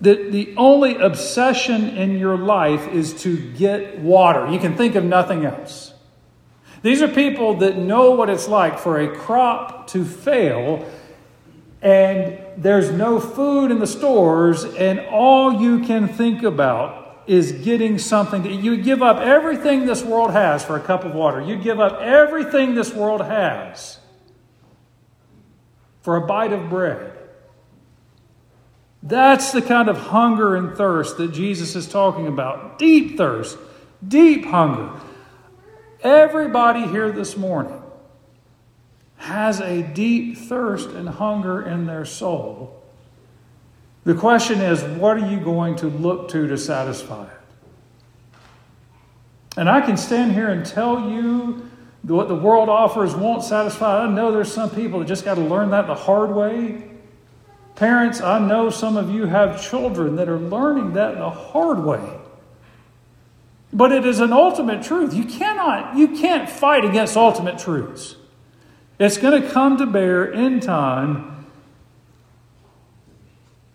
that 0.00 0.32
the 0.32 0.52
only 0.56 0.96
obsession 0.96 1.90
in 1.90 2.18
your 2.18 2.36
life 2.36 2.88
is 2.88 3.14
to 3.22 3.38
get 3.52 3.98
water. 4.00 4.50
You 4.50 4.58
can 4.58 4.76
think 4.76 4.96
of 4.96 5.04
nothing 5.04 5.44
else. 5.44 5.94
These 6.82 7.00
are 7.02 7.08
people 7.08 7.54
that 7.58 7.78
know 7.78 8.10
what 8.10 8.28
it's 8.28 8.48
like 8.48 8.78
for 8.78 8.98
a 8.98 9.14
crop 9.14 9.86
to 9.88 10.04
fail 10.04 10.90
and 11.82 12.38
there's 12.56 12.92
no 12.92 13.18
food 13.18 13.72
in 13.72 13.80
the 13.80 13.86
stores, 13.88 14.64
and 14.64 15.00
all 15.00 15.60
you 15.60 15.80
can 15.80 16.06
think 16.06 16.44
about 16.44 17.24
is 17.26 17.50
getting 17.52 17.98
something. 17.98 18.44
To, 18.44 18.52
you 18.52 18.76
give 18.76 19.02
up 19.02 19.18
everything 19.18 19.84
this 19.86 20.02
world 20.02 20.30
has 20.30 20.64
for 20.64 20.76
a 20.76 20.80
cup 20.80 21.04
of 21.04 21.12
water. 21.12 21.40
You 21.40 21.56
give 21.56 21.80
up 21.80 22.00
everything 22.00 22.74
this 22.74 22.94
world 22.94 23.20
has 23.20 23.98
for 26.02 26.16
a 26.16 26.26
bite 26.26 26.52
of 26.52 26.70
bread. 26.70 27.10
That's 29.02 29.50
the 29.50 29.62
kind 29.62 29.88
of 29.88 29.98
hunger 29.98 30.54
and 30.54 30.76
thirst 30.76 31.16
that 31.16 31.32
Jesus 31.32 31.74
is 31.74 31.88
talking 31.88 32.28
about. 32.28 32.78
Deep 32.78 33.16
thirst, 33.16 33.58
deep 34.06 34.44
hunger. 34.44 35.00
Everybody 36.04 36.86
here 36.86 37.10
this 37.10 37.36
morning 37.36 37.81
has 39.22 39.60
a 39.60 39.82
deep 39.82 40.36
thirst 40.36 40.90
and 40.90 41.08
hunger 41.08 41.62
in 41.62 41.86
their 41.86 42.04
soul. 42.04 42.82
The 44.02 44.14
question 44.14 44.60
is, 44.60 44.82
what 44.98 45.16
are 45.16 45.30
you 45.30 45.38
going 45.38 45.76
to 45.76 45.86
look 45.86 46.28
to 46.30 46.48
to 46.48 46.58
satisfy 46.58 47.24
it? 47.26 47.30
And 49.56 49.68
I 49.68 49.80
can 49.80 49.96
stand 49.96 50.32
here 50.32 50.50
and 50.50 50.66
tell 50.66 51.08
you 51.08 51.70
what 52.02 52.26
the 52.26 52.34
world 52.34 52.68
offers 52.68 53.14
won't 53.14 53.44
satisfy. 53.44 54.02
I 54.04 54.08
know 54.08 54.32
there's 54.32 54.52
some 54.52 54.70
people 54.70 54.98
that 54.98 55.06
just 55.06 55.24
got 55.24 55.34
to 55.34 55.40
learn 55.40 55.70
that 55.70 55.86
the 55.86 55.94
hard 55.94 56.30
way. 56.34 56.90
Parents, 57.76 58.20
I 58.20 58.40
know 58.40 58.70
some 58.70 58.96
of 58.96 59.08
you 59.08 59.26
have 59.26 59.62
children 59.62 60.16
that 60.16 60.28
are 60.28 60.38
learning 60.38 60.94
that 60.94 61.16
the 61.16 61.30
hard 61.30 61.84
way. 61.84 62.18
But 63.72 63.92
it 63.92 64.04
is 64.04 64.18
an 64.18 64.32
ultimate 64.32 64.82
truth. 64.82 65.14
You 65.14 65.24
cannot, 65.24 65.96
you 65.96 66.08
can't 66.08 66.50
fight 66.50 66.84
against 66.84 67.16
ultimate 67.16 67.58
truths. 67.58 68.16
It's 69.02 69.18
going 69.18 69.42
to 69.42 69.48
come 69.48 69.78
to 69.78 69.86
bear 69.86 70.24
in 70.24 70.60
time. 70.60 71.46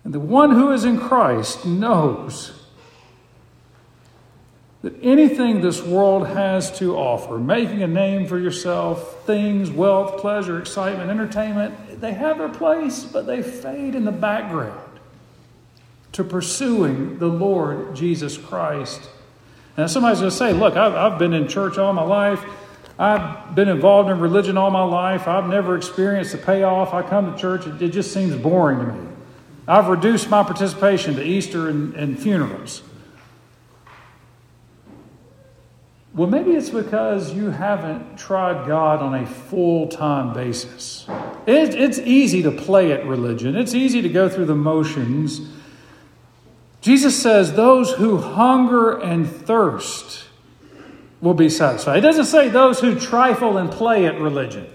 And 0.02 0.14
the 0.14 0.20
one 0.20 0.52
who 0.52 0.72
is 0.72 0.86
in 0.86 0.98
Christ 0.98 1.66
knows 1.66 2.52
that 4.80 4.94
anything 5.02 5.60
this 5.60 5.82
world 5.82 6.28
has 6.28 6.78
to 6.78 6.96
offer, 6.96 7.36
making 7.36 7.82
a 7.82 7.86
name 7.86 8.26
for 8.26 8.38
yourself, 8.38 9.26
things, 9.26 9.70
wealth, 9.70 10.18
pleasure, 10.18 10.58
excitement, 10.58 11.10
entertainment, 11.10 12.00
they 12.00 12.14
have 12.14 12.38
their 12.38 12.48
place, 12.48 13.04
but 13.04 13.26
they 13.26 13.42
fade 13.42 13.94
in 13.94 14.06
the 14.06 14.12
background 14.12 14.98
to 16.12 16.24
pursuing 16.24 17.18
the 17.18 17.26
Lord 17.26 17.94
Jesus 17.94 18.38
Christ 18.38 19.10
now, 19.78 19.86
somebody's 19.86 20.18
going 20.18 20.30
to 20.30 20.36
say, 20.36 20.52
Look, 20.52 20.76
I've, 20.76 20.94
I've 20.94 21.18
been 21.20 21.32
in 21.32 21.46
church 21.46 21.78
all 21.78 21.92
my 21.92 22.02
life. 22.02 22.44
I've 22.98 23.54
been 23.54 23.68
involved 23.68 24.10
in 24.10 24.18
religion 24.18 24.56
all 24.56 24.70
my 24.70 24.82
life. 24.82 25.28
I've 25.28 25.48
never 25.48 25.76
experienced 25.76 26.32
the 26.32 26.38
payoff. 26.38 26.92
I 26.92 27.02
come 27.02 27.32
to 27.32 27.38
church, 27.38 27.66
it, 27.66 27.80
it 27.80 27.88
just 27.90 28.12
seems 28.12 28.34
boring 28.36 28.78
to 28.80 28.92
me. 28.92 29.08
I've 29.68 29.88
reduced 29.88 30.30
my 30.30 30.42
participation 30.42 31.14
to 31.16 31.22
Easter 31.22 31.68
and, 31.68 31.94
and 31.94 32.18
funerals. 32.18 32.82
Well, 36.14 36.28
maybe 36.28 36.52
it's 36.52 36.70
because 36.70 37.32
you 37.32 37.50
haven't 37.50 38.16
tried 38.18 38.66
God 38.66 39.00
on 39.00 39.14
a 39.14 39.26
full 39.26 39.86
time 39.86 40.32
basis. 40.32 41.06
It, 41.46 41.74
it's 41.74 41.98
easy 42.00 42.42
to 42.42 42.50
play 42.50 42.90
at 42.90 43.06
religion, 43.06 43.54
it's 43.54 43.74
easy 43.74 44.02
to 44.02 44.08
go 44.08 44.28
through 44.28 44.46
the 44.46 44.56
motions. 44.56 45.40
Jesus 46.80 47.20
says, 47.20 47.52
Those 47.52 47.92
who 47.92 48.16
hunger 48.16 48.98
and 48.98 49.30
thirst 49.30 50.27
will 51.20 51.34
be 51.34 51.48
satisfied. 51.48 51.98
It 51.98 52.02
doesn't 52.02 52.26
say 52.26 52.48
those 52.48 52.80
who 52.80 52.98
trifle 52.98 53.58
and 53.58 53.70
play 53.70 54.06
at 54.06 54.20
religion. 54.20 54.66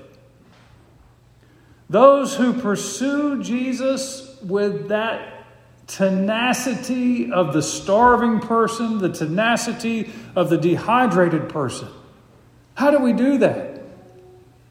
Those 1.89 2.36
who 2.36 2.53
pursue 2.53 3.43
Jesus 3.43 4.38
with 4.41 4.89
that 4.89 5.45
tenacity 5.88 7.32
of 7.32 7.53
the 7.53 7.62
starving 7.62 8.39
person, 8.39 8.97
the 8.99 9.12
tenacity 9.12 10.12
of 10.36 10.49
the 10.49 10.58
dehydrated 10.58 11.49
person. 11.49 11.88
How 12.75 12.91
do 12.91 12.99
we 12.99 13.13
do 13.13 13.38
that? 13.39 13.82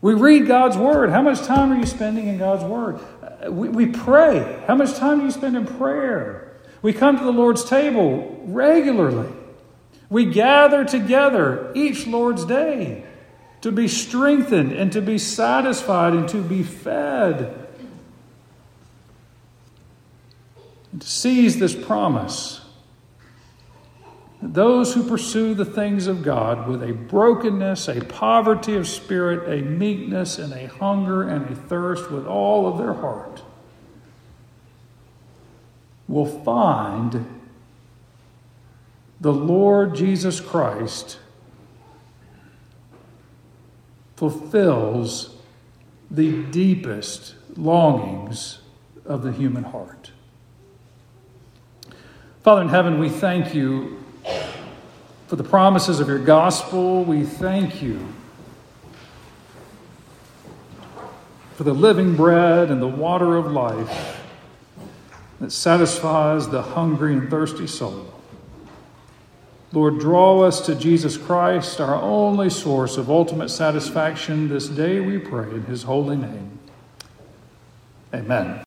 We 0.00 0.14
read 0.14 0.48
God's 0.48 0.76
Word. 0.76 1.10
How 1.10 1.22
much 1.22 1.42
time 1.42 1.72
are 1.72 1.76
you 1.76 1.86
spending 1.86 2.26
in 2.26 2.38
God's 2.38 2.64
Word? 2.64 2.98
Uh, 3.22 3.52
we, 3.52 3.68
we 3.68 3.86
pray. 3.86 4.62
How 4.66 4.74
much 4.74 4.94
time 4.96 5.20
do 5.20 5.24
you 5.24 5.30
spend 5.30 5.56
in 5.56 5.64
prayer? 5.64 6.56
We 6.82 6.92
come 6.92 7.16
to 7.18 7.24
the 7.24 7.32
Lord's 7.32 7.64
table 7.64 8.40
regularly. 8.44 9.32
We 10.12 10.26
gather 10.26 10.84
together 10.84 11.72
each 11.74 12.06
Lord's 12.06 12.44
day. 12.44 13.04
to 13.62 13.70
be 13.70 13.86
strengthened 13.86 14.72
and 14.72 14.92
to 14.92 15.00
be 15.00 15.16
satisfied 15.16 16.12
and 16.14 16.28
to 16.28 16.42
be 16.42 16.64
fed. 16.64 17.68
And 20.90 21.00
to 21.00 21.06
seize 21.06 21.60
this 21.60 21.72
promise. 21.72 22.60
Those 24.42 24.94
who 24.94 25.08
pursue 25.08 25.54
the 25.54 25.64
things 25.64 26.08
of 26.08 26.24
God 26.24 26.66
with 26.66 26.82
a 26.82 26.92
brokenness, 26.92 27.86
a 27.86 28.00
poverty 28.00 28.74
of 28.74 28.88
spirit, 28.88 29.48
a 29.48 29.62
meekness, 29.62 30.40
and 30.40 30.52
a 30.52 30.66
hunger 30.66 31.22
and 31.22 31.48
a 31.48 31.54
thirst 31.54 32.10
with 32.10 32.26
all 32.26 32.66
of 32.66 32.78
their 32.78 32.94
heart 32.94 33.42
will 36.08 36.26
find 36.26 37.41
the 39.22 39.32
Lord 39.32 39.94
Jesus 39.94 40.40
Christ 40.40 41.20
fulfills 44.16 45.36
the 46.10 46.42
deepest 46.42 47.36
longings 47.56 48.58
of 49.04 49.22
the 49.22 49.30
human 49.30 49.62
heart. 49.62 50.10
Father 52.42 52.62
in 52.62 52.68
heaven, 52.68 52.98
we 52.98 53.08
thank 53.08 53.54
you 53.54 54.02
for 55.28 55.36
the 55.36 55.44
promises 55.44 56.00
of 56.00 56.08
your 56.08 56.18
gospel. 56.18 57.04
We 57.04 57.22
thank 57.22 57.80
you 57.80 58.04
for 61.54 61.62
the 61.62 61.72
living 61.72 62.16
bread 62.16 62.72
and 62.72 62.82
the 62.82 62.88
water 62.88 63.36
of 63.36 63.52
life 63.52 64.20
that 65.38 65.52
satisfies 65.52 66.48
the 66.48 66.62
hungry 66.62 67.12
and 67.12 67.30
thirsty 67.30 67.68
soul. 67.68 68.12
Lord, 69.72 69.98
draw 69.98 70.42
us 70.42 70.60
to 70.66 70.74
Jesus 70.74 71.16
Christ, 71.16 71.80
our 71.80 71.94
only 71.94 72.50
source 72.50 72.98
of 72.98 73.10
ultimate 73.10 73.48
satisfaction. 73.48 74.48
This 74.48 74.68
day 74.68 75.00
we 75.00 75.18
pray 75.18 75.48
in 75.50 75.64
his 75.64 75.84
holy 75.84 76.16
name. 76.16 76.58
Amen. 78.12 78.60